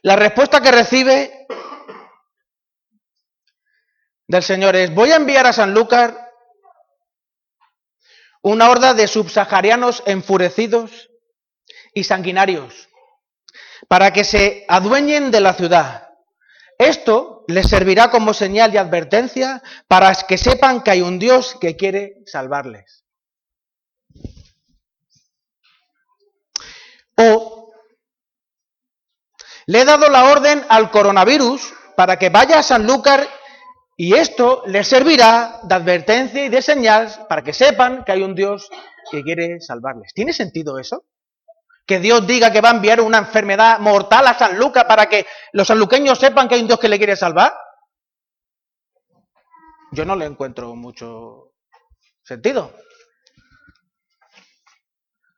la 0.00 0.16
respuesta 0.16 0.62
que 0.62 0.72
recibe 0.72 1.46
del 4.32 4.42
Señor 4.42 4.74
es, 4.76 4.94
voy 4.94 5.12
a 5.12 5.16
enviar 5.16 5.46
a 5.46 5.52
San 5.52 5.74
Lucas 5.74 6.14
una 8.40 8.70
horda 8.70 8.94
de 8.94 9.06
subsaharianos 9.06 10.02
enfurecidos 10.06 11.10
y 11.92 12.04
sanguinarios 12.04 12.88
para 13.88 14.10
que 14.10 14.24
se 14.24 14.64
adueñen 14.68 15.30
de 15.30 15.40
la 15.40 15.52
ciudad. 15.52 16.08
Esto 16.78 17.44
les 17.46 17.68
servirá 17.68 18.10
como 18.10 18.32
señal 18.32 18.72
y 18.72 18.78
advertencia 18.78 19.62
para 19.86 20.14
que 20.14 20.38
sepan 20.38 20.82
que 20.82 20.92
hay 20.92 21.02
un 21.02 21.18
Dios 21.18 21.58
que 21.60 21.76
quiere 21.76 22.22
salvarles. 22.24 23.04
O 27.18 27.70
le 29.66 29.82
he 29.82 29.84
dado 29.84 30.08
la 30.08 30.24
orden 30.32 30.64
al 30.70 30.90
coronavirus 30.90 31.74
para 31.96 32.18
que 32.18 32.30
vaya 32.30 32.60
a 32.60 32.62
Sanlúcar 32.62 33.28
y 33.96 34.14
esto 34.14 34.62
les 34.66 34.88
servirá 34.88 35.60
de 35.62 35.74
advertencia 35.74 36.44
y 36.44 36.48
de 36.48 36.62
señal 36.62 37.08
para 37.28 37.42
que 37.42 37.52
sepan 37.52 38.04
que 38.04 38.12
hay 38.12 38.22
un 38.22 38.34
Dios 38.34 38.68
que 39.10 39.22
quiere 39.22 39.60
salvarles. 39.60 40.12
¿Tiene 40.14 40.32
sentido 40.32 40.78
eso? 40.78 41.04
Que 41.86 41.98
Dios 41.98 42.26
diga 42.26 42.52
que 42.52 42.60
va 42.60 42.70
a 42.70 42.74
enviar 42.74 43.00
una 43.00 43.18
enfermedad 43.18 43.78
mortal 43.80 44.26
a 44.26 44.38
San 44.38 44.58
Lucas 44.58 44.84
para 44.84 45.06
que 45.06 45.26
los 45.52 45.66
sanluqueños 45.66 46.18
sepan 46.18 46.48
que 46.48 46.54
hay 46.54 46.62
un 46.62 46.68
Dios 46.68 46.78
que 46.78 46.88
le 46.88 46.98
quiere 46.98 47.16
salvar. 47.16 47.54
Yo 49.90 50.04
no 50.06 50.16
le 50.16 50.24
encuentro 50.24 50.74
mucho 50.74 51.52
sentido. 52.22 52.72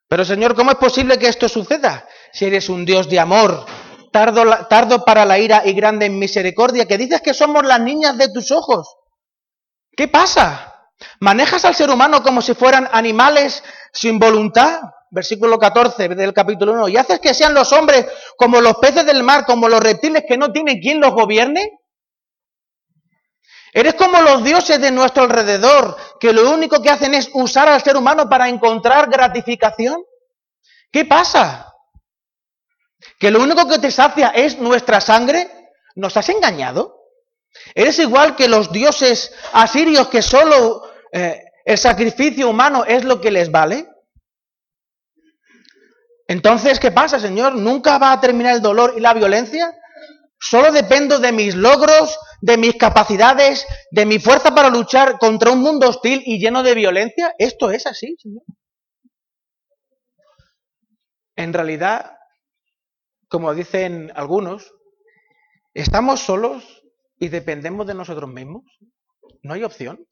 Pero 0.06 0.24
Señor, 0.24 0.54
¿cómo 0.54 0.70
es 0.70 0.76
posible 0.76 1.18
que 1.18 1.26
esto 1.26 1.48
suceda? 1.48 2.06
Si 2.32 2.44
eres 2.44 2.68
un 2.68 2.84
Dios 2.84 3.08
de 3.08 3.18
amor, 3.18 3.66
tardo, 4.14 5.05
para 5.05 5.24
la 5.24 5.40
ira 5.40 5.62
y 5.64 5.72
grande 5.72 6.07
en 6.07 6.20
misericordia, 6.20 6.87
que 6.87 6.96
dices 6.96 7.20
que 7.20 7.35
somos 7.35 7.66
las 7.66 7.81
niñas 7.81 8.16
de 8.16 8.29
tus 8.29 8.53
ojos. 8.53 8.96
¿Qué 9.96 10.07
pasa? 10.07 10.88
¿Manejas 11.18 11.64
al 11.64 11.74
ser 11.74 11.90
humano 11.90 12.22
como 12.22 12.40
si 12.40 12.55
fueran 12.55 12.88
animales 12.92 13.64
sin 13.92 14.20
voluntad? 14.20 14.81
Versículo 15.11 15.59
14 15.59 16.09
del 16.11 16.33
capítulo 16.33 16.72
1. 16.74 16.88
¿Y 16.88 16.96
haces 16.96 17.18
que 17.18 17.35
sean 17.35 17.55
los 17.55 17.72
hombres 17.72 18.07
como 18.37 18.61
los 18.61 18.77
peces 18.77 19.05
del 19.05 19.24
mar, 19.24 19.44
como 19.46 19.68
los 19.68 19.81
reptiles 19.81 20.22
que 20.29 20.37
no 20.37 20.53
tienen 20.53 20.81
quien 20.81 21.00
los 21.00 21.12
gobierne? 21.12 21.81
Eres 23.72 23.94
como 23.94 24.20
los 24.20 24.44
dioses 24.44 24.81
de 24.81 24.92
nuestro 24.92 25.24
alrededor, 25.24 25.96
que 26.20 26.33
lo 26.33 26.48
único 26.53 26.81
que 26.81 26.90
hacen 26.90 27.14
es 27.14 27.29
usar 27.35 27.68
al 27.68 27.83
ser 27.83 27.96
humano 27.96 28.29
para 28.29 28.48
encontrar 28.48 29.11
gratificación. 29.11 29.96
¿Qué 30.92 31.05
pasa? 31.05 31.73
Que 33.24 33.30
lo 33.30 33.42
único 33.42 33.66
que 33.66 33.78
te 33.78 33.90
sacia 33.90 34.28
es 34.28 34.58
nuestra 34.58 35.00
sangre, 35.00 35.48
¿nos 35.94 36.14
has 36.14 36.28
engañado? 36.28 37.08
¿Eres 37.74 37.98
igual 37.98 38.37
que 38.37 38.48
los 38.48 38.70
dioses 38.70 39.32
asirios 39.54 40.08
que 40.08 40.20
solo 40.20 40.82
eh, 41.10 41.42
el 41.64 41.78
sacrificio 41.78 42.50
humano 42.50 42.84
es 42.84 43.02
lo 43.02 43.22
que 43.22 43.30
les 43.30 43.50
vale? 43.50 43.88
Entonces, 46.28 46.78
¿qué 46.78 46.90
pasa, 46.90 47.18
Señor? 47.18 47.54
¿Nunca 47.54 47.96
va 47.96 48.12
a 48.12 48.20
terminar 48.20 48.56
el 48.56 48.60
dolor 48.60 48.92
y 48.94 49.00
la 49.00 49.14
violencia? 49.14 49.74
¿Solo 50.38 50.70
dependo 50.70 51.18
de 51.18 51.32
mis 51.32 51.54
logros, 51.54 52.18
de 52.42 52.58
mis 52.58 52.74
capacidades, 52.74 53.66
de 53.90 54.04
mi 54.04 54.18
fuerza 54.18 54.54
para 54.54 54.68
luchar 54.68 55.16
contra 55.18 55.50
un 55.50 55.60
mundo 55.60 55.88
hostil 55.88 56.22
y 56.26 56.38
lleno 56.38 56.62
de 56.62 56.74
violencia? 56.74 57.34
¿Esto 57.38 57.70
es 57.70 57.87
así, 57.87 58.16
Señor? 58.18 58.42
En 61.37 61.54
realidad, 61.54 62.13
como 63.34 63.52
dicen 63.52 64.12
algunos, 64.14 64.74
¿estamos 65.74 66.20
solos 66.20 66.84
y 67.18 67.30
dependemos 67.30 67.84
de 67.84 67.94
nosotros 67.94 68.30
mismos? 68.30 68.62
¿No 69.42 69.54
hay 69.54 69.64
opción? 69.64 70.06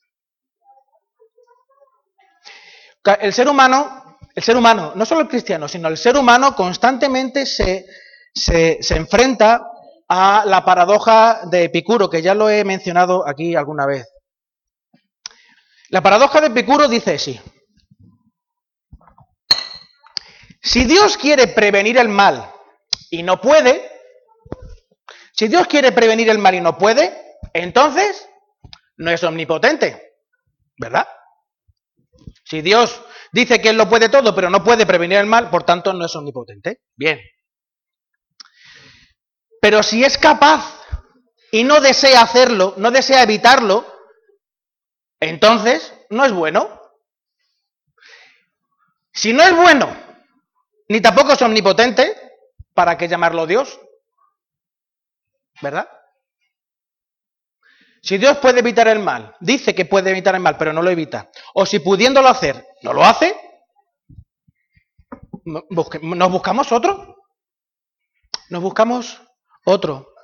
El 3.20 3.32
ser 3.32 3.48
humano, 3.48 4.18
el 4.34 4.42
ser 4.42 4.56
humano, 4.56 4.94
no 4.96 5.06
solo 5.06 5.20
el 5.20 5.28
cristiano, 5.28 5.68
sino 5.68 5.86
el 5.86 5.98
ser 5.98 6.16
humano 6.16 6.56
constantemente 6.56 7.46
se, 7.46 7.86
se, 8.34 8.82
se 8.82 8.96
enfrenta 8.96 9.68
a 10.08 10.42
la 10.44 10.64
paradoja 10.64 11.42
de 11.48 11.62
Epicuro, 11.66 12.10
que 12.10 12.22
ya 12.22 12.34
lo 12.34 12.50
he 12.50 12.64
mencionado 12.64 13.22
aquí 13.24 13.54
alguna 13.54 13.86
vez. 13.86 14.12
La 15.90 16.02
paradoja 16.02 16.40
de 16.40 16.48
Epicuro 16.48 16.88
dice 16.88 17.14
así. 17.14 17.40
Si 20.60 20.84
Dios 20.86 21.16
quiere 21.16 21.46
prevenir 21.46 21.98
el 21.98 22.08
mal 22.08 22.51
y 23.12 23.22
no 23.22 23.42
puede, 23.42 23.92
si 25.34 25.46
Dios 25.46 25.66
quiere 25.66 25.92
prevenir 25.92 26.30
el 26.30 26.38
mal 26.38 26.54
y 26.54 26.62
no 26.62 26.78
puede, 26.78 27.38
entonces 27.52 28.26
no 28.96 29.10
es 29.10 29.22
omnipotente, 29.22 30.14
¿verdad? 30.78 31.06
Si 32.42 32.62
Dios 32.62 33.04
dice 33.30 33.60
que 33.60 33.68
Él 33.68 33.76
lo 33.76 33.86
puede 33.86 34.08
todo, 34.08 34.34
pero 34.34 34.48
no 34.48 34.64
puede 34.64 34.86
prevenir 34.86 35.18
el 35.18 35.26
mal, 35.26 35.50
por 35.50 35.64
tanto 35.64 35.92
no 35.92 36.06
es 36.06 36.16
omnipotente. 36.16 36.80
Bien. 36.96 37.20
Pero 39.60 39.82
si 39.82 40.02
es 40.02 40.16
capaz 40.16 40.82
y 41.50 41.64
no 41.64 41.82
desea 41.82 42.22
hacerlo, 42.22 42.72
no 42.78 42.90
desea 42.90 43.22
evitarlo, 43.22 43.86
entonces 45.20 45.92
no 46.08 46.24
es 46.24 46.32
bueno. 46.32 46.80
Si 49.12 49.34
no 49.34 49.42
es 49.42 49.54
bueno, 49.54 49.94
ni 50.88 51.02
tampoco 51.02 51.34
es 51.34 51.42
omnipotente, 51.42 52.31
¿Para 52.74 52.96
qué 52.96 53.08
llamarlo 53.08 53.46
Dios? 53.46 53.80
¿Verdad? 55.60 55.88
Si 58.02 58.18
Dios 58.18 58.38
puede 58.38 58.60
evitar 58.60 58.88
el 58.88 58.98
mal, 58.98 59.36
dice 59.40 59.74
que 59.74 59.84
puede 59.84 60.10
evitar 60.10 60.34
el 60.34 60.40
mal, 60.40 60.56
pero 60.56 60.72
no 60.72 60.82
lo 60.82 60.90
evita, 60.90 61.30
o 61.54 61.64
si 61.64 61.78
pudiéndolo 61.78 62.28
hacer, 62.28 62.66
no 62.82 62.92
lo 62.92 63.04
hace, 63.04 63.36
¿nos 65.44 66.30
buscamos 66.32 66.72
otro? 66.72 67.12
nos 68.52 68.62
buscamos 68.62 69.20
otro. 69.64 70.14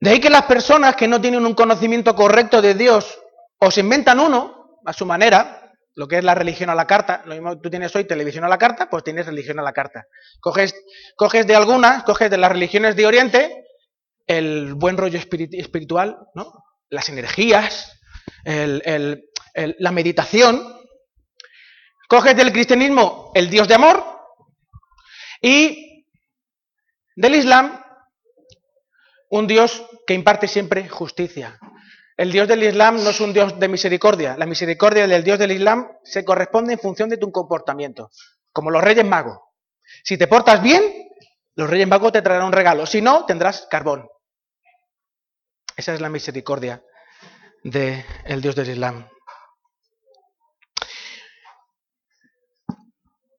De 0.00 0.10
ahí 0.10 0.20
que 0.20 0.30
las 0.30 0.44
personas 0.44 0.96
que 0.96 1.06
no 1.06 1.20
tienen 1.20 1.44
un 1.44 1.54
conocimiento 1.54 2.14
correcto 2.14 2.62
de 2.62 2.74
Dios 2.74 3.20
o 3.58 3.70
se 3.70 3.80
inventan 3.80 4.18
uno 4.18 4.80
a 4.84 4.92
su 4.92 5.04
manera, 5.04 5.67
lo 5.98 6.06
que 6.06 6.18
es 6.18 6.22
la 6.22 6.36
religión 6.36 6.70
a 6.70 6.76
la 6.76 6.86
carta, 6.86 7.22
lo 7.26 7.34
mismo 7.34 7.60
tú 7.60 7.70
tienes 7.70 7.94
hoy 7.96 8.04
televisión 8.04 8.44
a 8.44 8.48
la 8.48 8.56
carta, 8.56 8.88
pues 8.88 9.02
tienes 9.02 9.26
religión 9.26 9.58
a 9.58 9.62
la 9.62 9.72
carta. 9.72 10.06
Coges, 10.38 10.72
coges 11.16 11.44
de 11.44 11.56
algunas, 11.56 12.04
coges 12.04 12.30
de 12.30 12.38
las 12.38 12.52
religiones 12.52 12.94
de 12.94 13.04
Oriente 13.04 13.64
el 14.28 14.74
buen 14.74 14.96
rollo 14.96 15.18
espiritual, 15.18 16.16
¿no? 16.36 16.52
las 16.88 17.08
energías, 17.08 18.00
la 18.44 19.90
meditación, 19.90 20.62
coges 22.08 22.36
del 22.36 22.52
cristianismo 22.52 23.32
el 23.34 23.50
Dios 23.50 23.66
de 23.66 23.74
amor 23.74 24.04
y 25.42 26.06
del 27.16 27.34
Islam 27.34 27.82
un 29.30 29.48
Dios 29.48 29.84
que 30.06 30.14
imparte 30.14 30.46
siempre 30.46 30.88
justicia. 30.88 31.58
El 32.18 32.32
Dios 32.32 32.48
del 32.48 32.64
Islam 32.64 32.96
no 33.04 33.10
es 33.10 33.20
un 33.20 33.32
Dios 33.32 33.60
de 33.60 33.68
misericordia. 33.68 34.36
La 34.36 34.44
misericordia 34.44 35.06
del 35.06 35.22
Dios 35.22 35.38
del 35.38 35.52
Islam 35.52 35.88
se 36.02 36.24
corresponde 36.24 36.72
en 36.72 36.80
función 36.80 37.08
de 37.08 37.16
tu 37.16 37.30
comportamiento, 37.30 38.10
como 38.52 38.72
los 38.72 38.82
Reyes 38.82 39.04
Magos. 39.04 39.38
Si 40.02 40.18
te 40.18 40.26
portas 40.26 40.60
bien, 40.60 40.82
los 41.54 41.70
Reyes 41.70 41.86
Magos 41.86 42.10
te 42.10 42.20
traerán 42.20 42.48
un 42.48 42.52
regalo. 42.52 42.86
Si 42.86 43.00
no, 43.00 43.24
tendrás 43.24 43.68
carbón. 43.70 44.08
Esa 45.76 45.94
es 45.94 46.00
la 46.00 46.08
misericordia 46.08 46.82
del 47.62 48.42
Dios 48.42 48.56
del 48.56 48.70
Islam. 48.70 49.08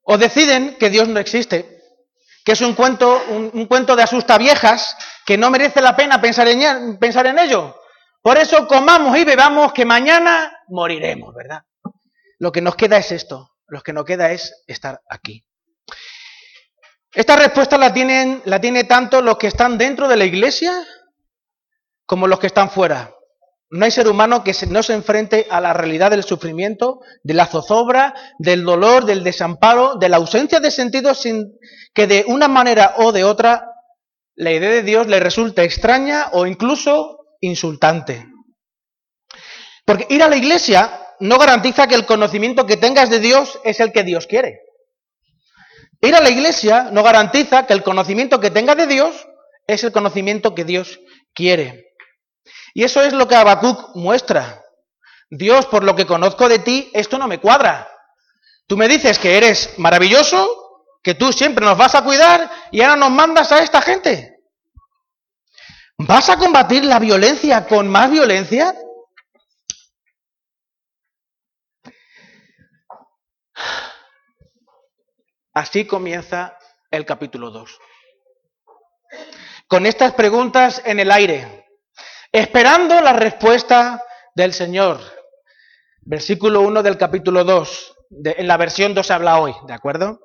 O 0.03 0.17
deciden 0.17 0.77
que 0.79 0.89
Dios 0.89 1.09
no 1.09 1.19
existe, 1.19 1.81
que 2.45 2.53
es 2.53 2.61
un 2.61 2.75
cuento, 2.75 3.21
un, 3.27 3.65
cuento 3.65 3.97
de 3.97 4.03
asustaviejas 4.03 4.95
que 5.25 5.37
no 5.37 5.51
merece 5.51 5.81
la 5.81 5.97
pena 5.97 6.21
pensar 6.21 6.47
en, 6.47 6.97
pensar 6.97 7.27
en 7.27 7.39
ello. 7.39 7.75
Por 8.21 8.37
eso 8.37 8.67
comamos 8.67 9.17
y 9.17 9.23
bebamos 9.23 9.71
que 9.73 9.85
mañana 9.85 10.51
moriremos, 10.67 11.33
¿verdad? 11.33 11.61
Lo 12.37 12.51
que 12.51 12.61
nos 12.61 12.75
queda 12.75 12.97
es 12.97 13.11
esto, 13.11 13.51
lo 13.67 13.81
que 13.81 13.93
nos 13.93 14.05
queda 14.05 14.31
es 14.31 14.63
estar 14.67 15.01
aquí. 15.09 15.45
Esta 17.13 17.35
respuesta 17.35 17.77
la 17.77 17.93
tienen, 17.93 18.41
la 18.45 18.61
tiene 18.61 18.83
tanto 18.83 19.21
los 19.21 19.37
que 19.37 19.47
están 19.47 19.77
dentro 19.77 20.07
de 20.07 20.17
la 20.17 20.25
iglesia 20.25 20.85
como 22.05 22.27
los 22.27 22.39
que 22.39 22.47
están 22.47 22.69
fuera. 22.69 23.13
No 23.71 23.85
hay 23.85 23.91
ser 23.91 24.07
humano 24.07 24.43
que 24.43 24.53
no 24.67 24.81
se 24.83 24.93
enfrente 24.93 25.47
a 25.49 25.61
la 25.61 25.73
realidad 25.73 26.11
del 26.11 26.23
sufrimiento, 26.23 27.01
de 27.23 27.35
la 27.35 27.45
zozobra, 27.45 28.15
del 28.39 28.63
dolor, 28.63 29.05
del 29.05 29.23
desamparo, 29.23 29.95
de 29.95 30.09
la 30.09 30.17
ausencia 30.17 30.59
de 30.59 30.71
sentido 30.71 31.13
sin 31.13 31.53
que 31.93 32.07
de 32.07 32.25
una 32.27 32.47
manera 32.47 32.95
o 32.97 33.11
de 33.11 33.23
otra 33.23 33.65
la 34.35 34.51
idea 34.51 34.69
de 34.69 34.83
Dios 34.83 35.07
le 35.07 35.19
resulte 35.19 35.63
extraña 35.63 36.29
o 36.31 36.47
incluso 36.47 37.18
insultante. 37.41 38.27
Porque 39.85 40.07
ir 40.09 40.21
a 40.23 40.29
la 40.29 40.35
iglesia 40.35 41.01
no 41.19 41.37
garantiza 41.37 41.87
que 41.87 41.95
el 41.95 42.05
conocimiento 42.05 42.65
que 42.65 42.77
tengas 42.77 43.09
de 43.09 43.19
Dios 43.19 43.59
es 43.63 43.79
el 43.79 43.91
que 43.91 44.03
Dios 44.03 44.27
quiere. 44.27 44.61
Ir 46.01 46.15
a 46.15 46.21
la 46.21 46.29
iglesia 46.29 46.89
no 46.91 47.03
garantiza 47.03 47.65
que 47.65 47.73
el 47.73 47.83
conocimiento 47.83 48.39
que 48.39 48.51
tengas 48.51 48.77
de 48.77 48.87
Dios 48.87 49.27
es 49.67 49.83
el 49.83 49.91
conocimiento 49.91 50.55
que 50.55 50.63
Dios 50.63 50.99
quiere. 51.33 51.93
Y 52.73 52.83
eso 52.83 53.01
es 53.03 53.13
lo 53.13 53.27
que 53.27 53.35
Habacuc 53.35 53.95
muestra. 53.95 54.63
Dios, 55.29 55.65
por 55.65 55.83
lo 55.83 55.95
que 55.95 56.07
conozco 56.07 56.47
de 56.47 56.59
ti, 56.59 56.89
esto 56.93 57.17
no 57.17 57.27
me 57.27 57.39
cuadra. 57.39 57.89
Tú 58.67 58.77
me 58.77 58.87
dices 58.87 59.19
que 59.19 59.37
eres 59.37 59.73
maravilloso, 59.77 60.85
que 61.03 61.15
tú 61.15 61.33
siempre 61.33 61.65
nos 61.65 61.77
vas 61.77 61.95
a 61.95 62.03
cuidar 62.03 62.49
y 62.71 62.81
ahora 62.81 62.95
nos 62.95 63.11
mandas 63.11 63.51
a 63.51 63.63
esta 63.63 63.81
gente. 63.81 64.38
¿Vas 66.01 66.29
a 66.29 66.37
combatir 66.37 66.85
la 66.85 66.97
violencia 66.97 67.67
con 67.67 67.89
más 67.89 68.09
violencia? 68.09 68.73
Así 75.53 75.85
comienza 75.85 76.57
el 76.89 77.05
capítulo 77.05 77.51
2. 77.51 77.79
Con 79.67 79.85
estas 79.85 80.13
preguntas 80.13 80.81
en 80.85 81.01
el 81.01 81.11
aire 81.11 81.67
esperando 82.31 83.01
la 83.01 83.11
respuesta 83.11 84.01
del 84.33 84.53
Señor. 84.53 85.01
Versículo 85.99 86.61
1 86.61 86.81
del 86.81 86.97
capítulo 86.97 87.43
2. 87.43 87.95
en 88.23 88.47
la 88.47 88.55
versión 88.55 88.93
2 88.93 89.11
habla 89.11 89.41
hoy, 89.41 89.53
¿de 89.67 89.73
acuerdo? 89.73 90.21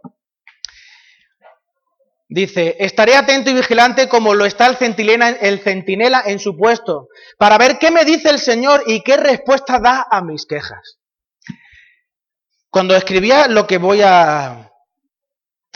Dice, 2.35 2.75
estaré 2.81 3.15
atento 3.15 3.51
y 3.51 3.55
vigilante 3.55 4.09
como 4.09 4.35
lo 4.35 4.45
está 4.45 4.67
el 4.67 4.75
centinela, 4.75 5.29
el 5.29 5.61
centinela 5.61 6.21
en 6.27 6.41
su 6.41 6.57
puesto, 6.57 7.07
para 7.39 7.57
ver 7.59 7.79
qué 7.79 7.93
me 7.93 8.05
dice 8.05 8.29
el 8.29 8.41
Señor 8.41 8.83
y 8.89 9.03
qué 9.03 9.17
respuesta 9.17 9.79
da 9.79 10.09
a 10.11 10.21
mis 10.21 10.45
quejas. 10.45 10.99
Cuando 12.71 12.97
escribía 12.97 13.47
lo 13.47 13.69
que 13.69 13.79
voy 13.79 14.03
a, 14.03 14.69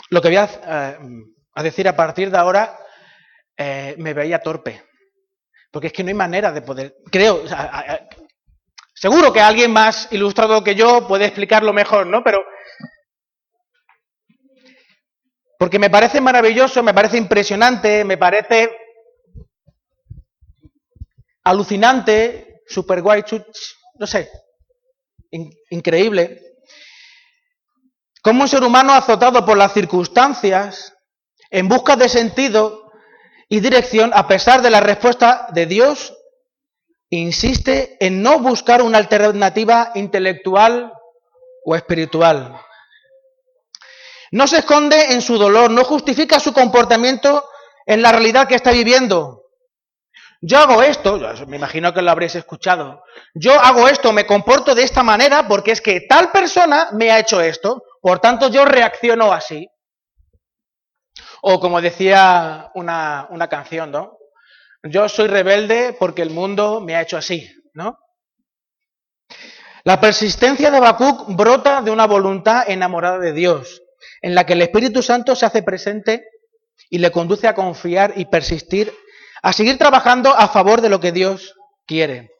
lo 0.09 0.21
que 0.21 0.27
voy 0.27 0.35
a, 0.35 0.49
eh, 0.97 1.63
decir 1.63 1.87
a 1.87 1.95
partir 1.95 2.29
de 2.29 2.37
ahora, 2.37 2.77
eh, 3.55 3.95
me 3.97 4.13
veía 4.13 4.39
torpe. 4.39 4.83
Porque 5.71 5.87
es 5.87 5.93
que 5.93 6.03
no 6.03 6.09
hay 6.09 6.15
manera 6.15 6.51
de 6.51 6.61
poder. 6.61 6.97
Creo. 7.09 7.41
seguro 8.93 9.31
que 9.31 9.39
alguien 9.39 9.71
más 9.71 10.09
ilustrado 10.11 10.61
que 10.61 10.75
yo 10.75 11.07
puede 11.07 11.23
explicarlo 11.23 11.71
mejor, 11.71 12.05
¿no? 12.05 12.21
Pero. 12.21 12.43
Porque 15.59 15.77
me 15.77 15.89
parece 15.89 16.21
maravilloso, 16.21 16.81
me 16.81 16.93
parece 16.93 17.17
impresionante, 17.17 18.05
me 18.05 18.17
parece 18.17 18.71
alucinante, 21.43 22.61
super 22.65 23.01
guay, 23.01 23.25
no 23.95 24.07
sé, 24.07 24.31
increíble. 25.69 26.41
Como 28.23 28.43
un 28.43 28.47
ser 28.47 28.63
humano 28.63 28.93
azotado 28.93 29.45
por 29.45 29.57
las 29.57 29.73
circunstancias, 29.73 30.95
en 31.51 31.67
busca 31.67 31.97
de 31.97 32.07
sentido, 32.07 32.89
y 33.49 33.59
dirección, 33.59 34.11
a 34.13 34.29
pesar 34.29 34.61
de 34.61 34.69
la 34.69 34.79
respuesta 34.79 35.47
de 35.51 35.65
Dios, 35.65 36.15
insiste 37.09 37.97
en 37.99 38.21
no 38.21 38.39
buscar 38.39 38.81
una 38.81 38.97
alternativa 38.97 39.91
intelectual 39.95 40.93
o 41.65 41.75
espiritual. 41.75 42.61
No 44.31 44.47
se 44.47 44.59
esconde 44.59 45.13
en 45.13 45.21
su 45.21 45.37
dolor, 45.37 45.71
no 45.71 45.83
justifica 45.83 46.39
su 46.39 46.53
comportamiento 46.53 47.45
en 47.85 48.01
la 48.01 48.11
realidad 48.11 48.47
que 48.47 48.55
está 48.55 48.71
viviendo. 48.71 49.39
Yo 50.41 50.57
hago 50.59 50.81
esto, 50.83 51.19
me 51.47 51.57
imagino 51.57 51.93
que 51.93 52.01
lo 52.01 52.11
habréis 52.11 52.35
escuchado, 52.35 53.03
yo 53.33 53.59
hago 53.59 53.89
esto, 53.89 54.13
me 54.13 54.25
comporto 54.25 54.73
de 54.73 54.83
esta 54.83 55.03
manera 55.03 55.47
porque 55.49 55.71
es 55.71 55.81
que 55.81 56.01
tal 56.01 56.31
persona 56.31 56.89
me 56.93 57.11
ha 57.11 57.19
hecho 57.19 57.41
esto, 57.41 57.83
por 58.01 58.19
tanto 58.19 58.47
yo 58.47 58.63
reacciono 58.63 59.33
así. 59.33 59.67
O 61.41 61.59
como 61.59 61.81
decía 61.81 62.71
una, 62.75 63.27
una 63.31 63.49
canción, 63.49 63.91
¿no? 63.91 64.17
Yo 64.83 65.09
soy 65.09 65.27
rebelde 65.27 65.95
porque 65.99 66.21
el 66.21 66.29
mundo 66.29 66.79
me 66.79 66.95
ha 66.95 67.01
hecho 67.01 67.17
así, 67.17 67.49
¿no? 67.73 67.99
La 69.83 69.99
persistencia 69.99 70.71
de 70.71 70.77
Habacuc 70.77 71.35
brota 71.35 71.81
de 71.81 71.91
una 71.91 72.07
voluntad 72.07 72.69
enamorada 72.69 73.19
de 73.19 73.33
Dios, 73.33 73.81
en 74.21 74.35
la 74.35 74.45
que 74.45 74.53
el 74.53 74.61
Espíritu 74.61 75.01
Santo 75.01 75.35
se 75.35 75.45
hace 75.45 75.63
presente 75.63 76.25
y 76.89 76.97
le 76.97 77.11
conduce 77.11 77.47
a 77.47 77.55
confiar 77.55 78.13
y 78.15 78.25
persistir, 78.25 78.93
a 79.41 79.53
seguir 79.53 79.77
trabajando 79.77 80.33
a 80.35 80.47
favor 80.47 80.81
de 80.81 80.89
lo 80.89 80.99
que 80.99 81.11
Dios 81.11 81.55
quiere. 81.85 82.31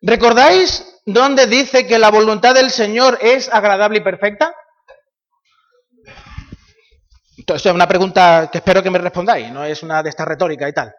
¿Recordáis 0.00 1.00
dónde 1.06 1.46
dice 1.46 1.86
que 1.86 1.98
la 1.98 2.10
voluntad 2.10 2.54
del 2.54 2.70
Señor 2.70 3.18
es 3.20 3.52
agradable 3.52 3.98
y 3.98 4.02
perfecta? 4.02 4.54
Entonces, 7.36 7.66
es 7.66 7.72
una 7.72 7.88
pregunta 7.88 8.48
que 8.50 8.58
espero 8.58 8.82
que 8.82 8.90
me 8.90 8.98
respondáis, 8.98 9.50
no 9.50 9.64
es 9.64 9.82
una 9.82 10.02
de 10.02 10.10
estas 10.10 10.28
retóricas 10.28 10.68
y 10.68 10.72
tal. 10.72 10.94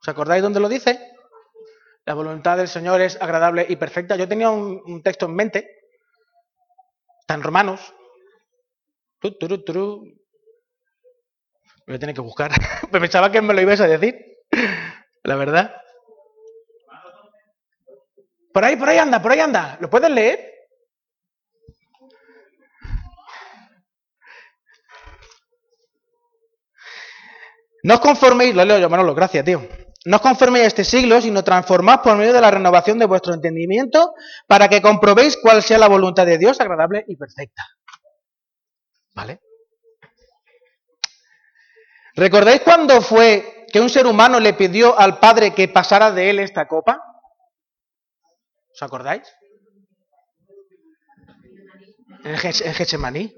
¿Os 0.00 0.08
acordáis 0.08 0.42
dónde 0.42 0.60
lo 0.60 0.68
dice? 0.68 1.16
La 2.04 2.14
voluntad 2.14 2.56
del 2.56 2.68
Señor 2.68 3.00
es 3.00 3.20
agradable 3.20 3.66
y 3.68 3.74
perfecta. 3.74 4.14
Yo 4.14 4.28
tenía 4.28 4.50
un, 4.50 5.02
texto 5.02 5.26
en 5.26 5.34
mente, 5.34 5.75
está 7.26 7.34
en 7.34 7.42
Romanos. 7.42 7.92
Lo 9.20 9.30
voy 11.88 11.96
a 11.96 11.98
tener 11.98 12.14
que 12.14 12.20
buscar. 12.20 12.52
Me 12.92 13.00
pensaba 13.00 13.32
que 13.32 13.42
me 13.42 13.52
lo 13.52 13.60
ibas 13.60 13.80
a 13.80 13.88
decir, 13.88 14.14
la 15.24 15.34
verdad. 15.34 15.74
Por 18.52 18.64
ahí, 18.64 18.76
por 18.76 18.88
ahí 18.88 18.98
anda, 18.98 19.20
por 19.20 19.32
ahí 19.32 19.40
anda. 19.40 19.76
¿Lo 19.80 19.90
puedes 19.90 20.08
leer? 20.08 20.52
No 27.82 27.94
os 27.94 28.00
conforméis, 28.00 28.54
lo 28.54 28.64
leo 28.64 28.78
yo, 28.78 28.88
Manolo, 28.88 29.14
gracias, 29.14 29.44
tío. 29.44 29.85
No 30.06 30.18
os 30.18 30.22
conforméis 30.22 30.64
a 30.64 30.70
este 30.70 30.84
siglo, 30.84 31.20
sino 31.20 31.42
transformad 31.42 32.00
por 32.00 32.16
medio 32.16 32.32
de 32.32 32.40
la 32.40 32.52
renovación 32.52 32.96
de 32.96 33.10
vuestro 33.10 33.34
entendimiento 33.34 34.14
para 34.46 34.68
que 34.68 34.80
comprobéis 34.80 35.36
cuál 35.36 35.64
sea 35.64 35.78
la 35.78 35.88
voluntad 35.88 36.24
de 36.24 36.38
Dios 36.38 36.60
agradable 36.60 37.04
y 37.08 37.16
perfecta. 37.16 37.66
¿Vale? 39.16 39.40
¿Recordáis 42.14 42.60
cuándo 42.60 43.02
fue 43.02 43.66
que 43.72 43.80
un 43.80 43.90
ser 43.90 44.06
humano 44.06 44.38
le 44.38 44.54
pidió 44.54 44.96
al 44.96 45.18
Padre 45.18 45.52
que 45.52 45.66
pasara 45.66 46.12
de 46.12 46.30
él 46.30 46.38
esta 46.38 46.68
copa? 46.68 47.02
¿Os 48.72 48.82
acordáis? 48.82 49.26
En 52.22 52.36
Getsemaní. 52.36 53.34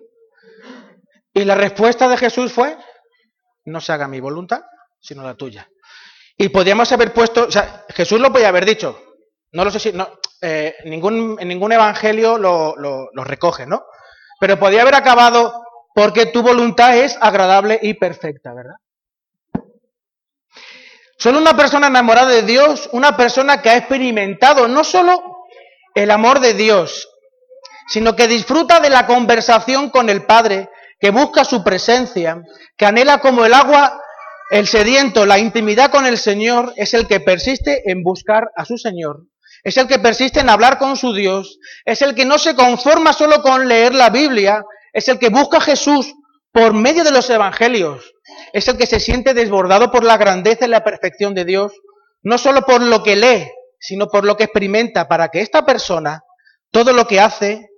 Y 1.32 1.44
la 1.46 1.54
respuesta 1.54 2.08
de 2.08 2.18
Jesús 2.18 2.52
fue, 2.52 2.76
no 3.64 3.80
se 3.80 3.92
haga 3.92 4.06
mi 4.06 4.20
voluntad, 4.20 4.60
sino 5.00 5.22
la 5.22 5.34
tuya. 5.34 5.66
Y 6.38 6.48
podríamos 6.48 6.90
haber 6.92 7.12
puesto, 7.12 7.46
o 7.46 7.50
sea, 7.50 7.84
Jesús 7.90 8.20
lo 8.20 8.32
podía 8.32 8.48
haber 8.48 8.64
dicho, 8.64 8.98
no 9.52 9.64
lo 9.64 9.70
sé 9.70 9.80
si, 9.80 9.92
eh, 10.40 10.76
ningún, 10.84 11.36
en 11.40 11.48
ningún 11.48 11.72
evangelio 11.72 12.38
lo, 12.38 12.76
lo 12.76 13.24
recoge, 13.24 13.66
¿no? 13.66 13.84
Pero 14.40 14.58
podía 14.58 14.82
haber 14.82 14.94
acabado 14.94 15.64
porque 15.94 16.26
tu 16.26 16.42
voluntad 16.42 16.96
es 16.96 17.18
agradable 17.20 17.78
y 17.82 17.94
perfecta, 17.94 18.54
¿verdad? 18.54 18.76
Solo 21.18 21.38
una 21.38 21.56
persona 21.56 21.88
enamorada 21.88 22.30
de 22.30 22.42
Dios, 22.42 22.88
una 22.92 23.16
persona 23.16 23.60
que 23.60 23.70
ha 23.70 23.76
experimentado 23.76 24.68
no 24.68 24.84
solo 24.84 25.20
el 25.92 26.12
amor 26.12 26.38
de 26.38 26.54
Dios, 26.54 27.08
sino 27.88 28.14
que 28.14 28.28
disfruta 28.28 28.78
de 28.78 28.90
la 28.90 29.06
conversación 29.06 29.90
con 29.90 30.08
el 30.08 30.24
Padre, 30.24 30.68
que 31.00 31.10
busca 31.10 31.44
su 31.44 31.64
presencia, 31.64 32.40
que 32.76 32.86
anhela 32.86 33.18
como 33.18 33.44
el 33.44 33.54
agua 33.54 34.00
el 34.50 34.66
sediento, 34.66 35.26
la 35.26 35.38
intimidad 35.38 35.90
con 35.90 36.06
el 36.06 36.18
Señor, 36.18 36.72
es 36.76 36.94
el 36.94 37.06
que 37.06 37.20
persiste 37.20 37.90
en 37.90 38.02
buscar 38.02 38.50
a 38.56 38.64
su 38.64 38.78
Señor, 38.78 39.24
es 39.62 39.76
el 39.76 39.86
que 39.86 39.98
persiste 39.98 40.40
en 40.40 40.48
hablar 40.48 40.78
con 40.78 40.96
su 40.96 41.12
Dios, 41.12 41.58
es 41.84 42.00
el 42.02 42.14
que 42.14 42.24
no 42.24 42.38
se 42.38 42.54
conforma 42.54 43.12
solo 43.12 43.42
con 43.42 43.68
leer 43.68 43.94
la 43.94 44.10
Biblia, 44.10 44.64
es 44.92 45.08
el 45.08 45.18
que 45.18 45.28
busca 45.28 45.58
a 45.58 45.62
Jesús 45.62 46.14
por 46.52 46.72
medio 46.72 47.04
de 47.04 47.10
los 47.10 47.28
evangelios, 47.28 48.14
es 48.52 48.66
el 48.68 48.78
que 48.78 48.86
se 48.86 49.00
siente 49.00 49.34
desbordado 49.34 49.90
por 49.90 50.02
la 50.02 50.16
grandeza 50.16 50.64
y 50.64 50.68
la 50.68 50.84
perfección 50.84 51.34
de 51.34 51.44
Dios, 51.44 51.72
no 52.22 52.38
solo 52.38 52.62
por 52.62 52.82
lo 52.82 53.02
que 53.02 53.16
lee, 53.16 53.50
sino 53.78 54.08
por 54.08 54.24
lo 54.24 54.36
que 54.36 54.44
experimenta, 54.44 55.08
para 55.08 55.28
que 55.28 55.40
esta 55.40 55.64
persona, 55.64 56.22
todo 56.70 56.92
lo 56.92 57.06
que 57.06 57.20
hace, 57.20 57.68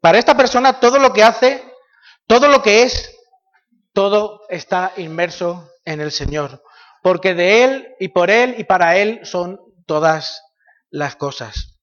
para 0.00 0.18
esta 0.18 0.36
persona 0.36 0.80
todo 0.80 0.98
lo 0.98 1.12
que 1.12 1.22
hace, 1.22 1.62
todo 2.26 2.48
lo 2.48 2.62
que 2.62 2.82
es, 2.82 3.14
todo 3.92 4.42
está 4.48 4.92
inmerso 4.96 5.68
en 5.88 6.00
el 6.00 6.12
Señor, 6.12 6.62
porque 7.02 7.34
de 7.34 7.64
Él 7.64 7.94
y 7.98 8.08
por 8.08 8.30
Él 8.30 8.54
y 8.58 8.64
para 8.64 8.96
Él 8.98 9.20
son 9.22 9.58
todas 9.86 10.42
las 10.90 11.16
cosas. 11.16 11.78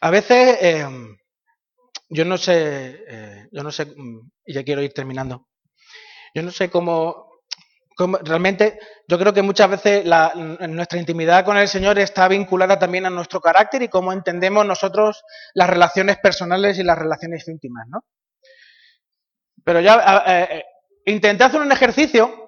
A 0.00 0.10
veces, 0.10 0.58
eh, 0.60 0.86
yo 2.10 2.24
no 2.26 2.36
sé, 2.36 3.02
eh, 3.08 3.48
yo 3.50 3.62
no 3.62 3.72
sé, 3.72 3.86
mm, 3.86 4.30
y 4.44 4.52
ya 4.52 4.62
quiero 4.62 4.82
ir 4.82 4.92
terminando, 4.92 5.48
yo 6.34 6.42
no 6.42 6.50
sé 6.50 6.68
cómo, 6.68 7.30
realmente, 8.24 8.78
yo 9.08 9.18
creo 9.18 9.32
que 9.32 9.40
muchas 9.40 9.70
veces 9.70 10.04
nuestra 10.68 10.98
intimidad 10.98 11.44
con 11.44 11.56
el 11.56 11.68
Señor 11.68 11.98
está 11.98 12.28
vinculada 12.28 12.78
también 12.78 13.06
a 13.06 13.10
nuestro 13.10 13.40
carácter 13.40 13.82
y 13.82 13.88
cómo 13.88 14.12
entendemos 14.12 14.66
nosotros 14.66 15.24
las 15.54 15.70
relaciones 15.70 16.18
personales 16.18 16.78
y 16.78 16.82
las 16.82 16.98
relaciones 16.98 17.48
íntimas, 17.48 17.86
¿no? 17.88 18.00
Pero 19.64 19.80
ya 19.80 20.24
eh, 20.26 20.64
intenté 21.06 21.44
hacer 21.44 21.60
un 21.60 21.72
ejercicio 21.72 22.43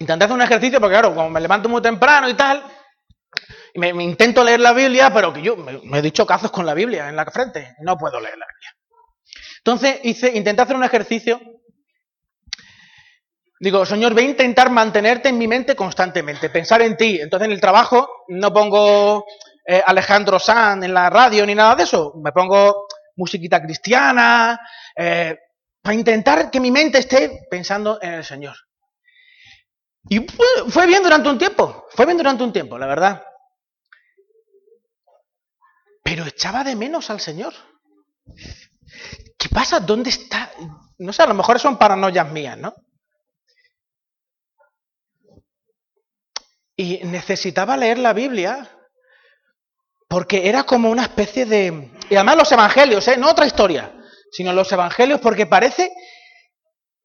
Intenté 0.00 0.24
hacer 0.24 0.34
un 0.34 0.42
ejercicio 0.42 0.80
porque, 0.80 0.94
claro, 0.94 1.14
como 1.14 1.30
me 1.30 1.40
levanto 1.40 1.68
muy 1.68 1.82
temprano 1.82 2.28
y 2.28 2.34
tal, 2.34 2.64
y 3.74 3.78
me, 3.78 3.90
intento 4.02 4.42
leer 4.42 4.60
la 4.60 4.72
Biblia, 4.72 5.12
pero 5.12 5.32
que 5.32 5.42
yo 5.42 5.56
me, 5.56 5.98
he 5.98 6.02
dicho 6.02 6.26
cazos 6.26 6.50
con 6.50 6.64
la 6.64 6.74
Biblia 6.74 7.08
en 7.08 7.16
la 7.16 7.24
frente, 7.26 7.76
no 7.80 7.96
puedo 7.96 8.18
leer 8.18 8.36
la 8.36 8.46
Biblia. 8.46 8.70
Entonces 9.58 10.00
hice, 10.02 10.32
intenté 10.34 10.62
hacer 10.62 10.74
un 10.74 10.84
ejercicio. 10.84 11.40
Digo, 13.60 13.84
Señor, 13.84 14.14
voy 14.14 14.24
a 14.24 14.30
intentar 14.30 14.70
mantenerte 14.70 15.28
en 15.28 15.36
mi 15.36 15.46
mente 15.46 15.76
constantemente, 15.76 16.48
pensar 16.48 16.80
en 16.80 16.96
ti. 16.96 17.20
Entonces 17.20 17.46
en 17.46 17.52
el 17.52 17.60
trabajo 17.60 18.08
no 18.28 18.50
pongo 18.54 19.26
eh, 19.66 19.82
Alejandro 19.84 20.38
Sanz 20.38 20.82
en 20.82 20.94
la 20.94 21.10
radio 21.10 21.44
ni 21.44 21.54
nada 21.54 21.76
de 21.76 21.82
eso. 21.82 22.14
Me 22.24 22.32
pongo 22.32 22.86
musiquita 23.16 23.60
cristiana, 23.60 24.58
eh, 24.96 25.36
para 25.82 25.94
intentar 25.94 26.50
que 26.50 26.58
mi 26.58 26.70
mente 26.70 26.98
esté 26.98 27.46
pensando 27.50 27.98
en 28.00 28.14
el 28.14 28.24
Señor. 28.24 28.56
Y 30.08 30.26
fue 30.68 30.86
bien 30.86 31.02
durante 31.02 31.28
un 31.28 31.38
tiempo, 31.38 31.86
fue 31.90 32.06
bien 32.06 32.16
durante 32.16 32.42
un 32.42 32.52
tiempo, 32.52 32.78
la 32.78 32.86
verdad. 32.86 33.22
Pero 36.02 36.24
echaba 36.24 36.64
de 36.64 36.74
menos 36.74 37.10
al 37.10 37.20
Señor. 37.20 37.54
¿Qué 39.38 39.48
pasa? 39.50 39.80
¿Dónde 39.80 40.10
está? 40.10 40.50
No 40.98 41.12
sé, 41.12 41.22
a 41.22 41.26
lo 41.26 41.34
mejor 41.34 41.58
son 41.58 41.78
paranoias 41.78 42.30
mías, 42.30 42.56
¿no? 42.56 42.74
Y 46.76 47.00
necesitaba 47.04 47.76
leer 47.76 47.98
la 47.98 48.14
Biblia 48.14 48.70
porque 50.08 50.48
era 50.48 50.64
como 50.64 50.90
una 50.90 51.02
especie 51.02 51.44
de... 51.44 51.92
Y 52.08 52.16
además 52.16 52.36
los 52.36 52.52
evangelios, 52.52 53.06
¿eh? 53.06 53.16
No 53.18 53.30
otra 53.30 53.46
historia, 53.46 53.94
sino 54.32 54.52
los 54.52 54.72
evangelios 54.72 55.20
porque 55.20 55.46
parece 55.46 55.92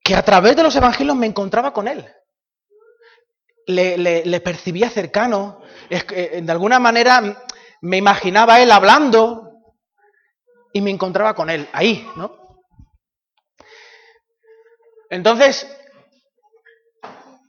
que 0.01 0.15
a 0.15 0.23
través 0.23 0.55
de 0.55 0.63
los 0.63 0.75
evangelios 0.75 1.15
me 1.15 1.27
encontraba 1.27 1.73
con 1.73 1.87
Él 1.87 2.09
le, 3.67 4.41
percibía 4.41 4.89
cercano, 4.89 5.61
eh, 5.89 6.41
de 6.41 6.51
alguna 6.51 6.79
manera 6.79 7.45
me 7.81 7.97
imaginaba 7.97 8.59
él 8.61 8.71
hablando 8.71 9.61
y 10.73 10.81
me 10.81 10.91
encontraba 10.91 11.33
con 11.33 11.49
él, 11.49 11.67
ahí, 11.71 12.07
¿no? 12.15 12.45
Entonces, 15.09 15.67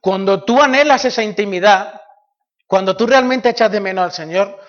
cuando 0.01 0.45
tú 0.45 0.61
anhelas 0.61 1.05
esa 1.05 1.23
intimidad, 1.23 2.01
cuando 2.67 2.97
tú 2.97 3.07
realmente 3.07 3.49
echas 3.49 3.73
de 3.73 3.81
menos 3.81 4.05
al 4.05 4.13
Señor, 4.13 4.61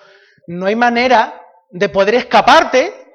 no 0.46 0.66
hay 0.66 0.76
manera 0.76 1.40
de 1.70 1.88
poder 1.88 2.14
escaparte 2.14 3.12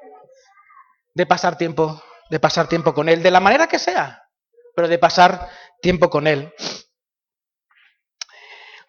de 1.14 1.26
pasar 1.26 1.56
tiempo, 1.56 2.02
de 2.30 2.40
pasar 2.40 2.68
tiempo 2.68 2.92
con 2.92 3.08
Él, 3.08 3.22
de 3.22 3.30
la 3.30 3.40
manera 3.40 3.66
que 3.66 3.78
sea, 3.78 4.26
pero 4.74 4.88
de 4.88 4.98
pasar 4.98 5.48
tiempo 5.80 6.10
con 6.10 6.26
Él. 6.26 6.52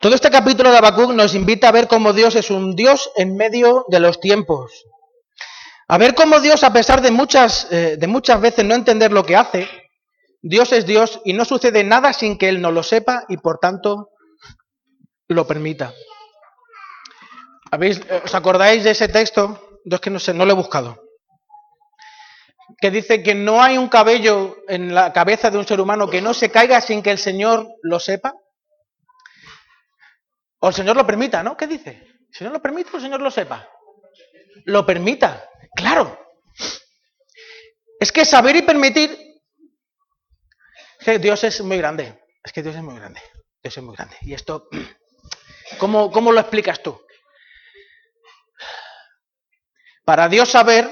Todo 0.06 0.14
este 0.14 0.30
capítulo 0.30 0.70
de 0.70 0.78
Habacuc 0.78 1.14
nos 1.14 1.34
invita 1.34 1.68
a 1.68 1.72
ver 1.72 1.88
cómo 1.88 2.14
Dios 2.14 2.36
es 2.36 2.52
un 2.52 2.76
Dios 2.76 3.10
en 3.16 3.36
medio 3.36 3.86
de 3.88 4.00
los 4.00 4.20
tiempos. 4.20 4.86
A 5.88 5.98
ver 5.98 6.14
cómo 6.14 6.42
Dios, 6.42 6.64
a 6.64 6.72
pesar 6.72 7.02
de 7.02 7.10
muchas, 7.10 7.68
eh, 7.72 7.98
de 7.98 8.06
muchas 8.06 8.40
veces 8.40 8.64
no 8.66 8.76
entender 8.76 9.12
lo 9.12 9.26
que 9.26 9.36
hace, 9.36 9.68
Dios 10.44 10.74
es 10.74 10.86
Dios 10.86 11.22
y 11.26 11.34
no 11.34 11.44
sucede 11.44 11.84
nada 11.84 12.14
sin 12.14 12.38
que 12.38 12.50
Él 12.50 12.62
no 12.62 12.70
lo 12.70 12.84
sepa 12.84 13.26
y 13.30 13.38
por 13.38 13.58
tanto 13.58 14.12
lo 15.28 15.48
permita. 15.48 15.92
¿Habéis, 17.72 18.00
eh, 18.02 18.22
¿Os 18.24 18.36
acordáis 18.36 18.84
de 18.84 18.92
ese 18.92 19.08
texto? 19.08 19.80
Es 19.86 20.00
que 20.00 20.12
no 20.12 20.46
lo 20.46 20.52
he 20.52 20.56
buscado. 20.56 21.02
Que 22.80 22.92
dice 22.92 23.24
que 23.24 23.34
no 23.34 23.60
hay 23.60 23.80
un 23.80 23.90
cabello 23.90 24.58
en 24.68 24.94
la 24.94 25.12
cabeza 25.14 25.50
de 25.50 25.58
un 25.58 25.66
ser 25.66 25.82
humano 25.82 26.08
que 26.08 26.22
no 26.22 26.36
se 26.36 26.52
caiga 26.52 26.80
sin 26.80 27.02
que 27.02 27.10
el 27.10 27.18
Señor 27.18 27.68
lo 27.82 28.00
sepa. 28.00 28.36
O 30.66 30.70
el 30.70 30.74
Señor 30.74 30.96
lo 30.96 31.06
permita, 31.06 31.44
¿no? 31.44 31.56
¿Qué 31.56 31.68
dice? 31.68 31.92
¿El 31.92 32.36
Señor 32.36 32.52
lo 32.54 32.60
permite 32.60 32.90
o 32.92 32.96
el 32.96 33.04
Señor 33.04 33.22
lo 33.22 33.30
sepa? 33.30 33.70
Lo 34.64 34.84
permita, 34.84 35.48
claro. 35.76 36.20
Es 38.00 38.12
que 38.12 38.26
saber 38.26 38.56
y 38.56 38.64
permitir. 38.64 39.16
Que 41.02 41.20
Dios 41.20 41.44
es 41.44 41.62
muy 41.62 41.78
grande. 41.78 42.20
Es 42.44 42.52
que 42.52 42.64
Dios 42.64 42.76
es 42.76 42.82
muy 42.82 42.96
grande. 42.96 43.22
Dios 43.62 43.78
es 43.78 43.84
muy 43.84 43.96
grande. 43.96 44.18
Y 44.22 44.34
esto, 44.34 44.68
¿cómo, 45.78 46.10
cómo 46.10 46.32
lo 46.32 46.40
explicas 46.40 46.82
tú? 46.82 47.00
Para 50.04 50.30
Dios 50.30 50.50
saber 50.50 50.90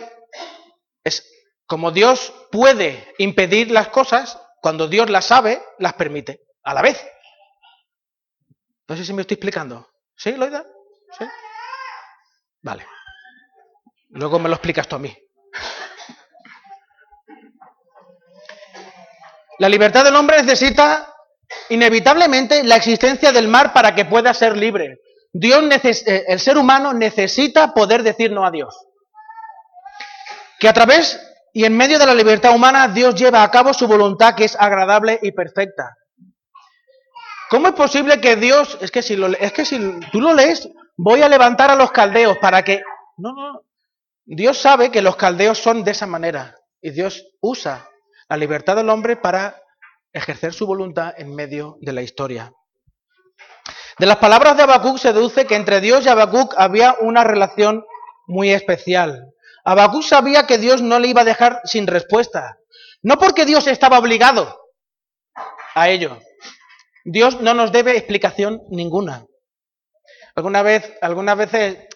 es 1.04 1.28
como 1.66 1.90
Dios 1.90 2.32
puede 2.52 3.12
impedir 3.18 3.72
las 3.72 3.88
cosas, 3.88 4.40
cuando 4.62 4.88
Dios 4.88 5.10
las 5.10 5.26
sabe, 5.26 5.64
las 5.80 5.94
permite 5.94 6.42
a 6.62 6.76
la 6.76 6.84
vez. 6.84 7.04
No 8.88 8.98
sé 8.98 9.06
si 9.06 9.14
me 9.14 9.22
estoy 9.22 9.36
explicando. 9.36 9.88
¿Sí, 10.16 10.34
Loida? 10.34 10.66
¿Sí? 11.18 11.26
Vale. 12.62 12.86
Luego 14.10 14.40
me 14.40 14.50
lo 14.50 14.56
explicas 14.56 14.88
tú 14.88 14.96
a 14.96 15.00
mí. 15.00 15.16
La 19.60 19.70
libertad 19.70 20.04
del 20.04 20.16
hombre 20.16 20.42
necesita 20.42 21.14
inevitablemente 21.70 22.64
la 22.64 22.76
existencia 22.76 23.32
del 23.32 23.48
mar 23.48 23.74
para 23.74 23.96
que 23.96 24.06
pueda 24.06 24.34
ser 24.34 24.58
libre. 24.58 24.98
Dios 25.32 25.64
eh, 25.84 26.26
el 26.28 26.40
ser 26.40 26.58
humano 26.58 26.94
necesita 26.94 27.74
poder 27.74 28.04
decir 28.04 28.32
no 28.32 28.46
a 28.46 28.52
Dios. 28.52 28.76
Que 30.60 30.68
a 30.70 30.74
través 30.74 31.20
y 31.54 31.66
en 31.66 31.78
medio 31.78 32.00
de 32.00 32.06
la 32.06 32.16
libertad 32.16 32.54
humana 32.54 32.88
Dios 32.88 33.16
lleva 33.16 33.44
a 33.44 33.52
cabo 33.52 33.74
su 33.74 33.88
voluntad 33.88 34.36
que 34.36 34.46
es 34.46 34.56
agradable 34.60 35.20
y 35.22 35.32
perfecta. 35.32 35.96
¿Cómo 37.50 37.68
es 37.68 37.74
posible 37.74 38.20
que 38.20 38.36
Dios, 38.36 38.78
es 38.82 38.92
que 38.92 39.02
si, 39.02 39.16
lo, 39.16 39.28
es 39.28 39.52
que 39.54 39.66
si 39.66 40.00
tú 40.12 40.22
lo 40.22 40.34
lees, 40.34 40.70
voy 40.98 41.22
a 41.22 41.30
levantar 41.30 41.72
a 41.72 41.76
los 41.76 41.92
caldeos 41.92 42.38
para 42.40 42.64
que... 42.64 42.82
No, 43.18 43.34
no. 43.34 43.62
Dios 44.26 44.58
sabe 44.58 44.90
que 44.90 45.02
los 45.02 45.16
caldeos 45.16 45.58
son 45.58 45.84
de 45.84 45.92
esa 45.92 46.08
manera 46.08 46.56
y 46.82 46.92
Dios 46.92 47.26
usa 47.42 47.90
la 48.30 48.38
libertad 48.38 48.76
del 48.76 48.90
hombre 48.90 49.18
para 49.18 49.62
ejercer 50.14 50.54
su 50.54 50.66
voluntad 50.66 51.14
en 51.18 51.36
medio 51.36 51.78
de 51.82 51.94
la 51.94 52.02
historia. 52.02 52.54
De 54.00 54.06
las 54.06 54.18
palabras 54.18 54.58
de 54.58 54.64
Habacuc 54.64 54.98
se 54.98 55.14
deduce 55.14 55.46
que 55.46 55.56
entre 55.56 55.82
Dios 55.82 56.06
y 56.06 56.10
Habacuc 56.10 56.56
había 56.58 56.96
una 57.00 57.24
relación 57.24 57.86
muy 58.28 58.52
especial. 58.52 59.34
Habacuc 59.66 60.04
sabía 60.04 60.48
que 60.48 60.58
Dios 60.58 60.82
no 60.82 61.00
le 61.00 61.10
iba 61.10 61.22
a 61.22 61.26
dejar 61.26 61.62
sin 61.66 61.86
respuesta. 61.88 62.58
No 63.02 63.18
porque 63.18 63.46
Dios 63.46 63.68
estaba 63.68 64.00
obligado 64.00 64.58
a 65.76 65.90
ello. 65.90 66.20
Dios 67.04 67.42
no 67.42 67.54
nos 67.54 67.72
debe 67.72 67.98
explicación 67.98 68.62
ninguna. 68.70 69.26
Alguna 70.36 70.64
vez, 70.64 70.94
algunas 71.02 71.38
veces, 71.38 71.88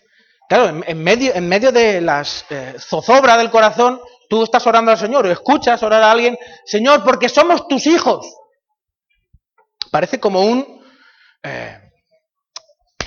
claro, 0.47 0.81
en, 0.85 1.03
medio, 1.03 1.33
en 1.33 1.47
medio 1.47 1.71
de 1.71 2.01
las 2.01 2.45
eh, 2.49 2.75
zozobras 2.77 3.37
del 3.37 3.49
corazón, 3.49 3.99
tú 4.29 4.43
estás 4.43 4.65
orando 4.67 4.91
al 4.91 4.97
Señor 4.97 5.25
o 5.25 5.31
escuchas 5.31 5.81
orar 5.81 6.03
a 6.03 6.11
alguien, 6.11 6.37
Señor, 6.65 7.03
porque 7.03 7.29
somos 7.29 7.67
tus 7.67 7.87
hijos. 7.87 8.27
Parece 9.91 10.19
como 10.19 10.41
un, 10.41 10.83
eh, 11.43 11.79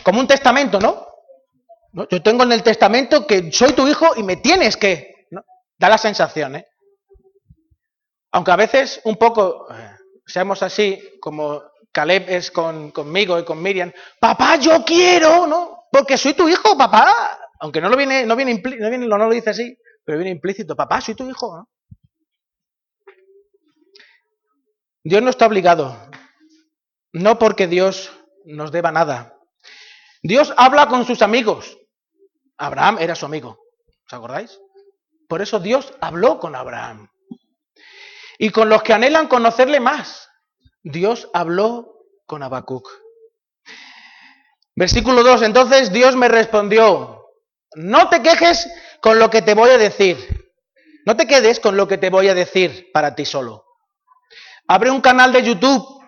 como 0.03 0.21
un 0.21 0.27
testamento, 0.27 0.81
¿no? 0.81 1.07
Yo 2.11 2.23
tengo 2.23 2.45
en 2.45 2.53
el 2.53 2.63
testamento 2.63 3.27
que 3.27 3.51
soy 3.53 3.73
tu 3.73 3.87
hijo 3.87 4.13
y 4.17 4.23
me 4.23 4.37
tienes 4.37 4.77
que. 4.77 5.09
Da 5.79 5.89
la 5.89 5.99
sensación, 5.99 6.57
¿eh? 6.57 6.67
Aunque 8.33 8.51
a 8.51 8.57
veces 8.57 9.01
un 9.05 9.17
poco 9.17 9.67
eh, 9.73 9.97
seamos 10.27 10.63
así, 10.63 11.19
como 11.21 11.63
Caleb 11.93 12.27
es 12.29 12.51
con, 12.51 12.91
conmigo 12.91 13.39
y 13.39 13.45
con 13.45 13.61
Miriam, 13.63 13.93
papá, 14.21 14.57
yo 14.57 14.85
quiero, 14.85 15.47
¿no? 15.47 15.87
Porque 15.91 16.17
soy 16.17 16.35
tu 16.35 16.49
hijo, 16.49 16.77
papá. 16.77 17.39
Aunque 17.61 17.81
no 17.81 17.89
lo 17.89 17.97
viene, 17.97 18.25
no 18.25 18.37
viene, 18.37 18.55
no, 18.55 18.91
viene, 18.91 19.07
no 19.07 19.19
lo 19.19 19.31
dice 19.31 19.51
así, 19.51 19.77
pero 20.05 20.19
viene 20.19 20.31
implícito, 20.31 20.77
papá, 20.77 21.01
soy 21.01 21.15
tu 21.15 21.29
hijo. 21.29 21.69
Dios 25.03 25.23
no 25.23 25.31
está 25.31 25.47
obligado, 25.47 25.97
no 27.13 27.39
porque 27.39 27.67
Dios 27.67 28.13
nos 28.45 28.71
deba 28.71 28.93
nada. 28.93 29.37
Dios 30.23 30.53
habla 30.57 30.87
con 30.87 31.05
sus 31.05 31.23
amigos. 31.23 31.79
Abraham 32.59 32.99
era 33.01 33.15
su 33.15 33.25
amigo, 33.27 33.59
¿os 34.07 34.13
acordáis? 34.13 34.61
Por 35.29 35.41
eso 35.43 35.59
Dios 35.59 35.95
habló 36.01 36.39
con 36.39 36.55
Abraham. 36.55 37.09
Y 38.39 38.51
con 38.51 38.69
los 38.69 38.83
que 38.83 38.93
anhelan 38.93 39.29
conocerle 39.29 39.81
más, 39.81 40.30
Dios 40.83 41.29
habló 41.33 42.07
con 42.27 42.43
Habacuc. 42.43 42.89
Versículo 44.77 45.23
2, 45.23 45.43
entonces 45.43 45.93
Dios 45.93 46.17
me 46.17 46.29
respondió, 46.29 47.27
no 47.75 48.09
te 48.09 48.23
quejes 48.23 48.71
con 49.03 49.19
lo 49.19 49.29
que 49.29 49.43
te 49.43 49.55
voy 49.55 49.71
a 49.71 49.79
decir, 49.79 50.17
no 51.05 51.17
te 51.17 51.27
quedes 51.27 51.61
con 51.61 51.77
lo 51.77 51.87
que 51.89 51.99
te 51.99 52.09
voy 52.09 52.29
a 52.29 52.35
decir 52.35 52.91
para 52.93 53.15
ti 53.15 53.25
solo. 53.25 53.65
Abre 54.69 54.91
un 54.91 55.01
canal 55.01 55.33
de 55.33 55.43
YouTube 55.43 56.01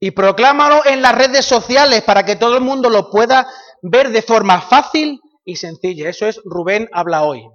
y 0.00 0.10
proclámalo 0.10 0.84
en 0.84 1.00
las 1.02 1.14
redes 1.14 1.44
sociales 1.44 2.02
para 2.02 2.24
que 2.24 2.36
todo 2.36 2.56
el 2.56 2.62
mundo 2.62 2.90
lo 2.90 3.10
pueda 3.10 3.48
ver 3.82 4.10
de 4.10 4.22
forma 4.22 4.60
fácil 4.60 5.20
y 5.44 5.56
sencilla. 5.56 6.08
Eso 6.08 6.26
es 6.26 6.40
Rubén 6.44 6.88
habla 6.92 7.22
hoy. 7.22 7.48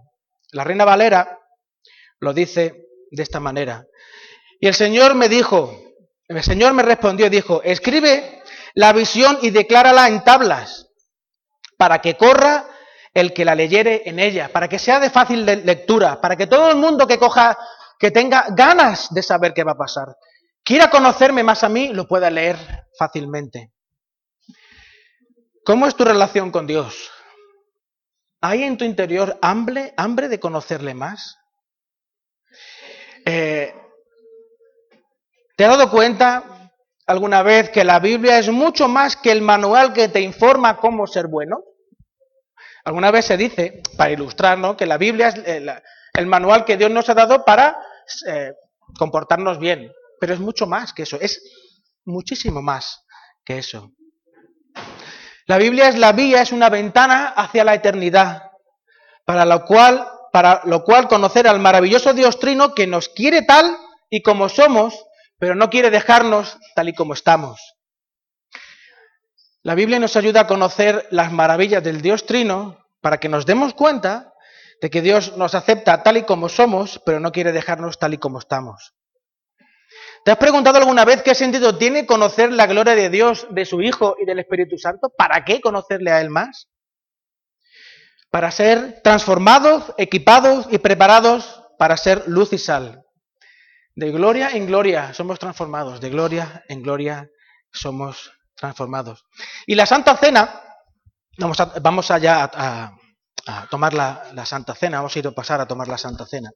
La 0.52 0.64
reina 0.64 0.86
Valera 0.86 1.40
lo 2.20 2.34
dice 2.34 2.88
de 3.12 3.24
esta 3.24 3.40
manera. 3.40 3.86
Y 4.60 4.68
el 4.68 4.74
Señor 4.74 5.16
me 5.16 5.30
dijo, 5.30 5.83
el 6.28 6.44
Señor 6.44 6.74
me 6.74 6.84
respondió 6.84 7.28
y 7.28 7.30
dijo, 7.30 7.62
escribe 7.64 8.42
la 8.76 8.94
visión 8.94 9.38
y 9.42 9.50
declárala 9.50 10.08
en 10.08 10.24
tablas, 10.24 10.88
para 11.78 12.00
que 12.00 12.16
corra 12.16 12.66
el 13.14 13.34
que 13.34 13.46
la 13.46 13.56
leyere 13.56 14.04
en 14.06 14.20
ella, 14.20 14.50
para 14.52 14.68
que 14.68 14.80
sea 14.80 15.00
de 15.00 15.10
fácil 15.10 15.46
lectura, 15.46 16.20
para 16.20 16.36
que 16.36 16.48
todo 16.48 16.70
el 16.72 16.78
mundo 16.78 17.06
que 17.06 17.20
coja, 17.20 17.58
que 18.00 18.12
tenga 18.12 18.48
ganas 18.50 19.14
de 19.14 19.22
saber 19.22 19.54
qué 19.54 19.64
va 19.64 19.74
a 19.74 19.78
pasar, 19.78 20.16
quiera 20.64 20.90
conocerme 20.90 21.44
más 21.44 21.64
a 21.64 21.70
mí, 21.70 21.90
lo 21.90 22.08
pueda 22.08 22.30
leer 22.30 22.58
fácilmente. 22.98 23.72
¿Cómo 25.66 25.88
es 25.88 25.96
tu 25.96 26.04
relación 26.04 26.52
con 26.52 26.68
Dios? 26.68 27.12
¿Hay 28.42 28.64
en 28.64 28.78
tu 28.78 28.84
interior 28.84 29.38
hambre, 29.42 29.94
hambre 29.96 30.28
de 30.28 30.40
conocerle 30.40 30.94
más? 30.94 31.38
Eh, 33.26 33.74
¿Te 35.56 35.66
has 35.66 35.78
dado 35.78 35.92
cuenta 35.92 36.72
alguna 37.06 37.44
vez 37.44 37.70
que 37.70 37.84
la 37.84 38.00
Biblia 38.00 38.40
es 38.40 38.50
mucho 38.50 38.88
más 38.88 39.16
que 39.16 39.32
el 39.32 39.42
manual 39.42 39.94
que 39.94 40.08
te 40.08 40.22
informa 40.22 40.78
cómo 40.78 41.06
ser 41.06 41.28
bueno? 41.28 41.64
Alguna 42.86 43.12
vez 43.12 43.26
se 43.26 43.38
dice, 43.38 43.82
para 43.96 44.12
ilustrar, 44.12 44.76
que 44.76 44.86
la 44.86 44.98
Biblia 44.98 45.28
es 45.30 45.36
el, 46.16 46.26
manual 46.26 46.66
que 46.66 46.76
Dios 46.76 46.90
nos 46.90 47.08
ha 47.10 47.14
dado 47.14 47.46
para 47.46 47.78
eh, 48.28 48.54
comportarnos 48.98 49.60
bien, 49.60 49.92
pero 50.20 50.34
es 50.34 50.40
mucho 50.40 50.66
más 50.66 50.92
que 50.92 51.04
eso, 51.04 51.18
es 51.22 51.42
muchísimo 52.04 52.62
más 52.62 53.06
que 53.46 53.60
eso. 53.60 53.92
La 55.46 55.58
Biblia 55.58 55.88
es 55.88 55.98
la 55.98 56.14
vía, 56.14 56.42
es 56.42 56.52
una 56.52 56.70
ventana 56.70 57.28
hacia 57.28 57.64
la 57.64 57.76
eternidad, 57.76 58.52
para 59.24 59.46
lo 59.46 59.66
cual, 59.66 60.08
para 60.32 60.62
lo 60.66 60.84
cual 60.84 61.08
conocer 61.08 61.48
al 61.48 61.60
maravilloso 61.60 62.14
Dios 62.14 62.40
Trino 62.40 62.74
que 62.74 62.88
nos 62.88 63.08
quiere 63.08 63.44
tal 63.44 63.78
y 64.10 64.24
como 64.24 64.50
somos, 64.50 65.06
pero 65.44 65.56
no 65.56 65.70
quiere 65.70 65.92
dejarnos 65.92 66.58
tal 66.74 66.88
y 66.88 66.94
como 66.94 67.14
estamos. 67.14 67.76
La 69.62 69.76
Biblia 69.76 70.00
nos 70.00 70.16
ayuda 70.16 70.40
a 70.40 70.48
conocer 70.48 71.06
las 71.12 71.34
maravillas 71.34 71.84
del 71.84 72.02
Dios 72.02 72.26
Trino 72.26 72.78
para 73.02 73.18
que 73.18 73.28
nos 73.28 73.46
demos 73.46 73.74
cuenta 73.74 74.32
de 74.82 74.90
que 74.90 75.02
Dios 75.02 75.36
nos 75.36 75.54
acepta 75.54 76.02
tal 76.02 76.16
y 76.16 76.24
como 76.24 76.48
somos, 76.48 77.02
pero 77.06 77.20
no 77.20 77.34
quiere 77.34 77.52
dejarnos 77.52 78.00
tal 78.00 78.14
y 78.14 78.20
como 78.20 78.40
estamos. 78.40 78.94
¿Te 80.24 80.32
has 80.32 80.38
preguntado 80.38 80.78
alguna 80.78 81.04
vez 81.04 81.22
qué 81.24 81.36
sentido 81.36 81.78
tiene 81.78 82.06
conocer 82.06 82.50
la 82.54 82.66
gloria 82.66 82.96
de 82.96 83.10
Dios, 83.10 83.46
de 83.50 83.66
su 83.66 83.82
Hijo 83.82 84.16
y 84.22 84.26
del 84.26 84.40
Espíritu 84.40 84.78
Santo? 84.78 85.10
¿Para 85.10 85.44
qué 85.44 85.60
conocerle 85.60 86.12
a 86.12 86.22
Él 86.22 86.30
más? 86.30 86.70
Para 88.32 88.50
ser 88.50 89.02
transformados, 89.04 89.94
equipados 89.98 90.68
y 90.72 90.78
preparados 90.78 91.64
para 91.78 91.98
ser 91.98 92.24
luz 92.28 92.54
y 92.54 92.58
sal. 92.58 93.03
De 93.96 94.12
gloria 94.12 94.50
en 94.50 94.66
gloria 94.66 95.14
somos 95.14 95.38
transformados, 95.40 96.02
de 96.02 96.10
gloria 96.10 96.64
en 96.68 96.82
gloria 96.82 97.30
somos 97.72 98.32
transformados. 98.56 99.26
Y 99.68 99.76
la 99.76 99.86
Santa 99.86 100.18
Cena, 100.18 100.62
vamos, 101.38 101.58
vamos 101.82 102.12
allá 102.12 102.50
a, 102.54 102.98
tomar 103.70 103.94
la, 103.94 104.46
Santa 104.46 104.74
Cena, 104.74 104.98
vamos 104.98 105.16
a 105.16 105.20
ir 105.20 105.28
a 105.28 105.32
pasar 105.32 105.62
a 105.62 105.68
tomar 105.68 105.88
la 105.88 105.98
Santa 105.98 106.26
Cena. 106.26 106.50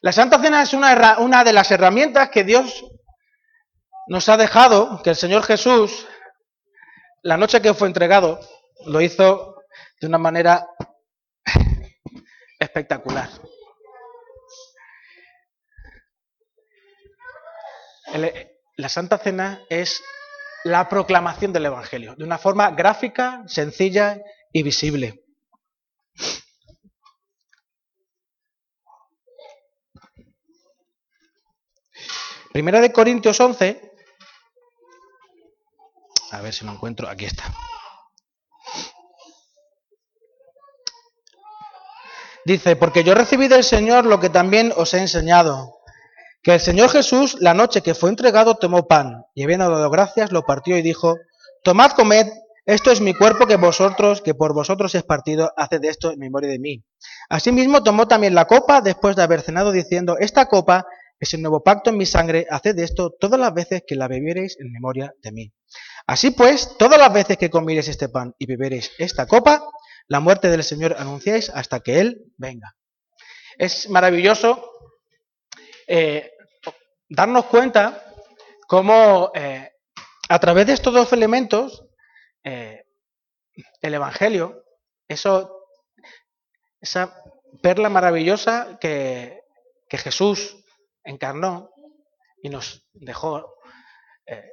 La 0.00 0.12
Santa 0.12 0.40
Cena 0.40 0.62
es 0.62 0.72
una, 0.72 1.18
una 1.18 1.44
de 1.44 1.52
las 1.52 1.70
herramientas 1.70 2.30
que 2.30 2.44
Dios 2.44 2.84
nos 4.06 4.28
ha 4.28 4.36
dejado, 4.36 5.02
que 5.02 5.10
el 5.10 5.16
Señor 5.16 5.42
Jesús, 5.42 6.06
la 7.22 7.36
noche 7.36 7.60
que 7.60 7.74
fue 7.74 7.88
entregado, 7.88 8.40
lo 8.86 9.00
hizo 9.00 9.56
de 10.00 10.06
una 10.06 10.18
manera 10.18 10.66
espectacular. 12.58 13.28
La 18.76 18.88
Santa 18.88 19.18
Cena 19.18 19.62
es 19.68 20.02
la 20.64 20.88
proclamación 20.88 21.52
del 21.52 21.66
Evangelio, 21.66 22.14
de 22.14 22.24
una 22.24 22.38
forma 22.38 22.70
gráfica, 22.70 23.42
sencilla 23.46 24.20
y 24.52 24.62
visible. 24.62 25.24
Primera 32.52 32.80
de 32.80 32.92
Corintios 32.92 33.40
11. 33.40 33.92
A 36.32 36.40
ver 36.42 36.52
si 36.52 36.66
lo 36.66 36.72
encuentro. 36.72 37.08
Aquí 37.08 37.24
está. 37.24 37.44
Dice, 42.44 42.76
porque 42.76 43.04
yo 43.04 43.14
recibí 43.14 43.48
del 43.48 43.64
Señor 43.64 44.04
lo 44.04 44.20
que 44.20 44.28
también 44.28 44.72
os 44.76 44.92
he 44.94 44.98
enseñado, 44.98 45.78
que 46.42 46.54
el 46.54 46.60
Señor 46.60 46.90
Jesús, 46.90 47.36
la 47.40 47.54
noche 47.54 47.82
que 47.82 47.94
fue 47.94 48.10
entregado, 48.10 48.56
tomó 48.56 48.88
pan, 48.88 49.24
y 49.34 49.44
habiendo 49.44 49.70
dado 49.70 49.90
gracias, 49.90 50.32
lo 50.32 50.42
partió 50.42 50.76
y 50.76 50.82
dijo, 50.82 51.16
tomad, 51.62 51.92
comed, 51.92 52.26
esto 52.66 52.90
es 52.90 53.00
mi 53.00 53.14
cuerpo 53.14 53.46
que 53.46 53.56
vosotros, 53.56 54.22
que 54.22 54.34
por 54.34 54.52
vosotros 54.52 54.94
es 54.94 55.02
partido, 55.04 55.52
haced 55.56 55.84
esto 55.84 56.12
en 56.12 56.18
memoria 56.18 56.50
de 56.50 56.58
mí. 56.58 56.84
Asimismo 57.28 57.82
tomó 57.82 58.08
también 58.08 58.34
la 58.34 58.46
copa 58.46 58.80
después 58.80 59.16
de 59.16 59.22
haber 59.22 59.42
cenado, 59.42 59.72
diciendo, 59.72 60.16
esta 60.18 60.46
copa 60.46 60.86
es 61.18 61.32
el 61.34 61.42
nuevo 61.42 61.62
pacto 61.62 61.90
en 61.90 61.96
mi 61.96 62.06
sangre, 62.06 62.46
haced 62.50 62.76
esto 62.80 63.10
todas 63.18 63.38
las 63.38 63.54
veces 63.54 63.82
que 63.86 63.94
la 63.94 64.08
bebiereis 64.08 64.56
en 64.58 64.72
memoria 64.72 65.12
de 65.22 65.32
mí. 65.32 65.52
Así 66.06 66.32
pues, 66.32 66.76
todas 66.78 66.98
las 66.98 67.12
veces 67.12 67.36
que 67.36 67.50
comiereis 67.50 67.88
este 67.88 68.08
pan 68.08 68.34
y 68.38 68.46
beberéis 68.46 68.90
esta 68.98 69.26
copa, 69.26 69.64
la 70.08 70.18
muerte 70.18 70.48
del 70.48 70.64
Señor 70.64 70.96
anunciáis 70.98 71.48
hasta 71.50 71.80
que 71.80 72.00
Él 72.00 72.32
venga. 72.36 72.74
Es 73.56 73.88
maravilloso 73.88 74.68
eh, 75.86 76.31
darnos 77.14 77.44
cuenta 77.46 78.02
cómo 78.66 79.30
eh, 79.34 79.70
a 80.28 80.38
través 80.38 80.66
de 80.66 80.72
estos 80.72 80.94
dos 80.94 81.12
elementos, 81.12 81.84
eh, 82.42 82.86
el 83.82 83.94
Evangelio, 83.94 84.64
eso, 85.06 85.66
esa 86.80 87.14
perla 87.60 87.90
maravillosa 87.90 88.78
que, 88.80 89.42
que 89.88 89.98
Jesús 89.98 90.56
encarnó 91.04 91.70
y 92.42 92.48
nos 92.48 92.88
dejó 92.94 93.56
eh, 94.26 94.52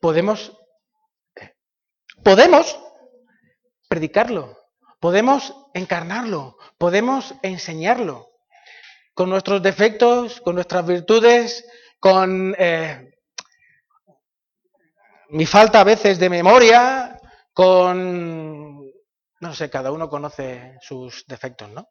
podemos, 0.00 0.58
podemos 2.24 2.78
predicarlo, 3.88 4.58
podemos 4.98 5.54
encarnarlo, 5.72 6.58
podemos 6.78 7.34
enseñarlo, 7.42 8.33
con 9.14 9.30
nuestros 9.30 9.62
defectos, 9.62 10.40
con 10.40 10.56
nuestras 10.56 10.86
virtudes, 10.86 11.64
con 12.00 12.54
eh, 12.58 13.14
mi 15.30 15.46
falta 15.46 15.80
a 15.80 15.84
veces 15.84 16.18
de 16.18 16.28
memoria, 16.28 17.18
con, 17.52 18.84
no 19.40 19.54
sé, 19.54 19.70
cada 19.70 19.92
uno 19.92 20.08
conoce 20.08 20.76
sus 20.82 21.24
defectos, 21.26 21.70
¿no? 21.70 21.88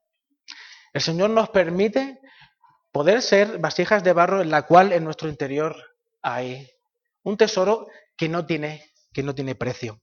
El 0.94 1.02
Señor 1.02 1.32
nos 1.32 1.50
permite 1.50 2.20
poder 2.92 3.22
ser 3.22 3.58
vasijas 3.58 4.04
de 4.04 4.14
barro 4.14 4.42
en 4.42 4.52
la 4.52 4.68
cual 4.68 4.94
en 4.94 5.04
nuestro 5.04 5.28
interior 5.28 5.76
hay 6.22 6.70
un 7.24 7.38
tesoro 7.38 7.88
que 8.16 8.30
no 8.30 8.46
tiene, 8.46 8.92
que 9.12 9.24
no 9.24 9.34
tiene 9.34 9.56
precio. 9.56 10.03